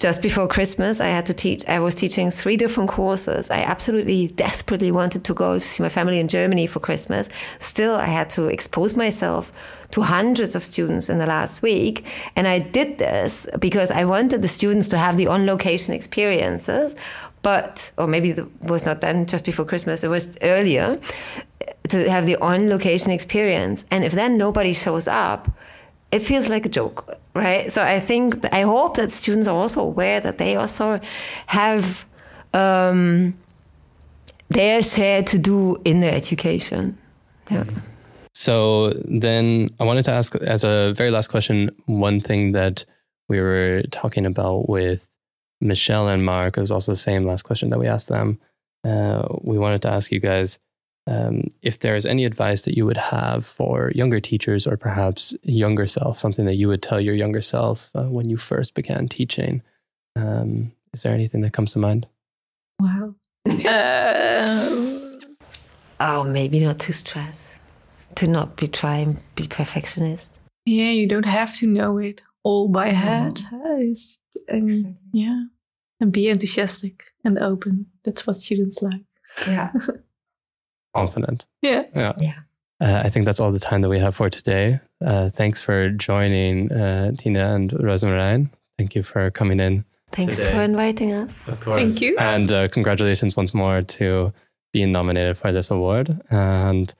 just 0.02 0.24
before 0.24 0.48
Christmas, 0.48 1.00
I 1.00 1.10
had 1.10 1.28
to 1.28 1.34
teach, 1.34 1.64
I 1.68 1.78
was 1.78 1.94
teaching 1.94 2.32
three 2.32 2.58
different 2.58 2.90
courses. 2.90 3.52
I 3.52 3.60
absolutely 3.60 4.30
desperately 4.30 4.92
wanted 4.92 5.24
to 5.26 5.34
go 5.36 5.54
to 5.54 5.60
see 5.60 5.84
my 5.84 5.90
family 5.90 6.20
in 6.20 6.28
Germany 6.28 6.66
for 6.66 6.80
Christmas. 6.80 7.30
Still, 7.60 7.94
I 7.94 8.08
had 8.08 8.28
to 8.32 8.48
expose 8.48 8.98
myself 8.98 9.54
to 9.92 10.02
hundreds 10.02 10.56
of 10.56 10.64
students 10.64 11.08
in 11.08 11.20
the 11.20 11.28
last 11.28 11.62
week. 11.62 12.04
And 12.36 12.48
I 12.48 12.58
did 12.58 12.98
this 12.98 13.46
because 13.60 13.92
I 13.92 14.06
wanted 14.06 14.42
the 14.42 14.48
students 14.48 14.88
to 14.88 14.98
have 14.98 15.18
the 15.18 15.28
on 15.28 15.46
location 15.46 15.94
experiences. 15.94 16.96
But, 17.44 17.92
or 18.00 18.08
maybe 18.08 18.32
it 18.32 18.48
was 18.64 18.88
not 18.88 19.02
then 19.02 19.28
just 19.28 19.46
before 19.46 19.66
Christmas, 19.66 20.04
it 20.04 20.10
was 20.10 20.36
earlier 20.42 21.00
to 21.90 22.10
have 22.10 22.26
the 22.26 22.38
on 22.38 22.70
location 22.70 23.12
experience. 23.12 23.86
And 23.92 24.04
if 24.04 24.14
then 24.14 24.36
nobody 24.36 24.74
shows 24.74 25.08
up, 25.08 25.48
it 26.12 26.22
feels 26.22 26.50
like 26.50 26.66
a 26.66 26.70
joke, 26.70 27.18
right? 27.34 27.72
So 27.72 27.84
I 27.84 28.00
think, 28.00 28.46
I 28.54 28.62
hope 28.62 28.98
that 28.98 29.12
students 29.12 29.48
are 29.48 29.56
also 29.56 29.82
aware 29.82 30.20
that 30.20 30.38
they 30.38 30.56
also 30.56 31.00
have 31.48 32.06
um, 32.54 33.34
their 34.50 34.84
share 34.84 35.24
to 35.24 35.40
do 35.40 35.78
in 35.86 36.00
their 36.00 36.14
education. 36.14 36.98
Yeah. 37.50 37.64
So 38.34 38.92
then 39.06 39.70
I 39.80 39.84
wanted 39.84 40.06
to 40.06 40.12
ask, 40.12 40.36
as 40.36 40.64
a 40.64 40.94
very 40.96 41.12
last 41.12 41.30
question, 41.30 41.72
one 41.86 42.22
thing 42.22 42.54
that 42.54 42.86
we 43.28 43.40
were 43.40 43.84
talking 43.92 44.26
about 44.26 44.70
with 44.70 45.08
Michelle 45.62 46.10
and 46.10 46.26
Mark 46.26 46.58
it 46.58 46.62
was 46.62 46.72
also 46.72 46.92
the 46.92 46.98
same 46.98 47.26
last 47.26 47.44
question 47.44 47.70
that 47.70 47.80
we 47.80 47.88
asked 47.88 48.10
them. 48.10 48.40
Uh, 48.84 49.28
we 49.42 49.58
wanted 49.58 49.82
to 49.84 49.90
ask 49.90 50.12
you 50.12 50.20
guys 50.20 50.60
um, 51.12 51.36
if 51.62 51.76
there 51.80 51.96
is 52.00 52.06
any 52.06 52.24
advice 52.26 52.62
that 52.66 52.76
you 52.78 52.86
would 52.86 52.98
have 52.98 53.46
for 53.46 53.92
younger 54.02 54.20
teachers 54.20 54.66
or 54.70 54.78
perhaps 54.78 55.36
younger 55.44 55.88
self, 55.88 56.18
something 56.18 56.46
that 56.46 56.56
you 56.62 56.68
would 56.70 56.82
tell 56.82 57.02
your 57.02 57.16
younger 57.24 57.42
self 57.42 57.90
uh, 57.96 58.06
when 58.16 58.30
you 58.30 58.38
first 58.38 58.74
began 58.74 59.08
teaching. 59.08 59.62
Um, 60.16 60.72
is 60.94 61.02
there 61.04 61.14
anything 61.14 61.42
that 61.42 61.54
comes 61.54 61.74
to 61.74 61.80
mind? 61.80 62.08
Wow. 62.80 63.16
um, 63.46 65.12
Oh, 66.04 66.24
maybe 66.24 66.60
not 66.60 66.80
to 66.80 66.94
stress, 66.94 67.60
to 68.16 68.28
not 68.28 68.58
be 68.58 68.68
trying 68.68 69.08
and 69.10 69.24
be 69.36 69.48
perfectionist. 69.48 70.40
yeah, 70.66 70.92
you 70.92 71.08
don't 71.08 71.26
have 71.40 71.54
to 71.58 71.68
know 71.68 71.98
it 72.00 72.22
all 72.44 72.68
by 72.70 72.92
heart. 72.94 73.40
huh? 73.50 73.76
It's- 73.80 74.20
um, 74.50 74.58
Exactly. 74.64 74.96
Yeah. 75.14 75.44
And 76.00 76.12
be 76.12 76.28
enthusiastic 76.30 77.04
and 77.24 77.38
open. 77.38 77.86
That's 78.04 78.26
what 78.26 78.38
students 78.38 78.82
like. 78.82 79.04
Yeah. 79.48 79.72
Confident. 80.96 81.46
Yeah. 81.62 81.86
Yeah. 81.96 82.14
Yeah. 82.20 82.34
Uh, 82.82 83.02
I 83.06 83.10
think 83.10 83.26
that's 83.26 83.40
all 83.40 83.52
the 83.52 83.60
time 83.60 83.82
that 83.82 83.90
we 83.90 84.00
have 84.00 84.16
for 84.16 84.30
today. 84.30 84.80
Uh, 85.06 85.30
thanks 85.30 85.62
for 85.62 85.90
joining 85.90 86.72
uh, 86.72 87.12
Tina 87.18 87.54
and 87.54 87.70
Rozemarijn. 87.72 88.50
Thank 88.78 88.96
you 88.96 89.04
for 89.04 89.30
coming 89.30 89.60
in. 89.60 89.86
Thanks 90.12 90.40
Today. 90.40 90.52
for 90.52 90.62
inviting 90.62 91.14
us. 91.14 91.48
Of 91.48 91.62
course. 91.62 91.78
Thank 91.78 92.02
you. 92.02 92.18
And 92.18 92.52
uh, 92.52 92.68
congratulations 92.68 93.38
once 93.38 93.54
more 93.54 93.82
to 93.82 94.34
being 94.74 94.92
nominated 94.92 95.38
for 95.38 95.52
this 95.52 95.72
award. 95.72 96.20
And 96.30 96.94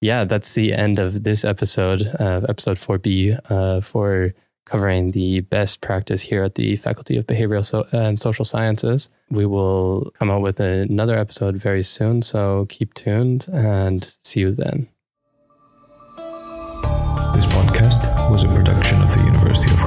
yeah, 0.00 0.24
that's 0.24 0.52
the 0.54 0.72
end 0.72 0.98
of 0.98 1.24
this 1.24 1.44
episode, 1.44 2.02
uh, 2.20 2.42
episode 2.48 2.76
4B, 2.76 3.40
uh, 3.50 3.80
for 3.80 4.34
covering 4.64 5.10
the 5.10 5.40
best 5.40 5.80
practice 5.80 6.22
here 6.22 6.42
at 6.42 6.54
the 6.54 6.76
Faculty 6.76 7.16
of 7.16 7.26
Behavioral 7.26 7.64
so- 7.64 7.86
and 7.92 8.18
Social 8.18 8.44
Sciences. 8.44 9.10
We 9.30 9.46
will 9.46 10.10
come 10.18 10.30
out 10.30 10.42
with 10.42 10.60
another 10.60 11.16
episode 11.18 11.56
very 11.56 11.82
soon, 11.82 12.22
so 12.22 12.66
keep 12.68 12.94
tuned 12.94 13.46
and 13.52 14.04
see 14.22 14.40
you 14.40 14.52
then. 14.52 14.88
This 17.34 17.46
podcast 17.46 18.30
was 18.30 18.44
a 18.44 18.48
production 18.48 19.02
of 19.02 19.12
the 19.12 19.22
University 19.24 19.72
of 19.72 19.78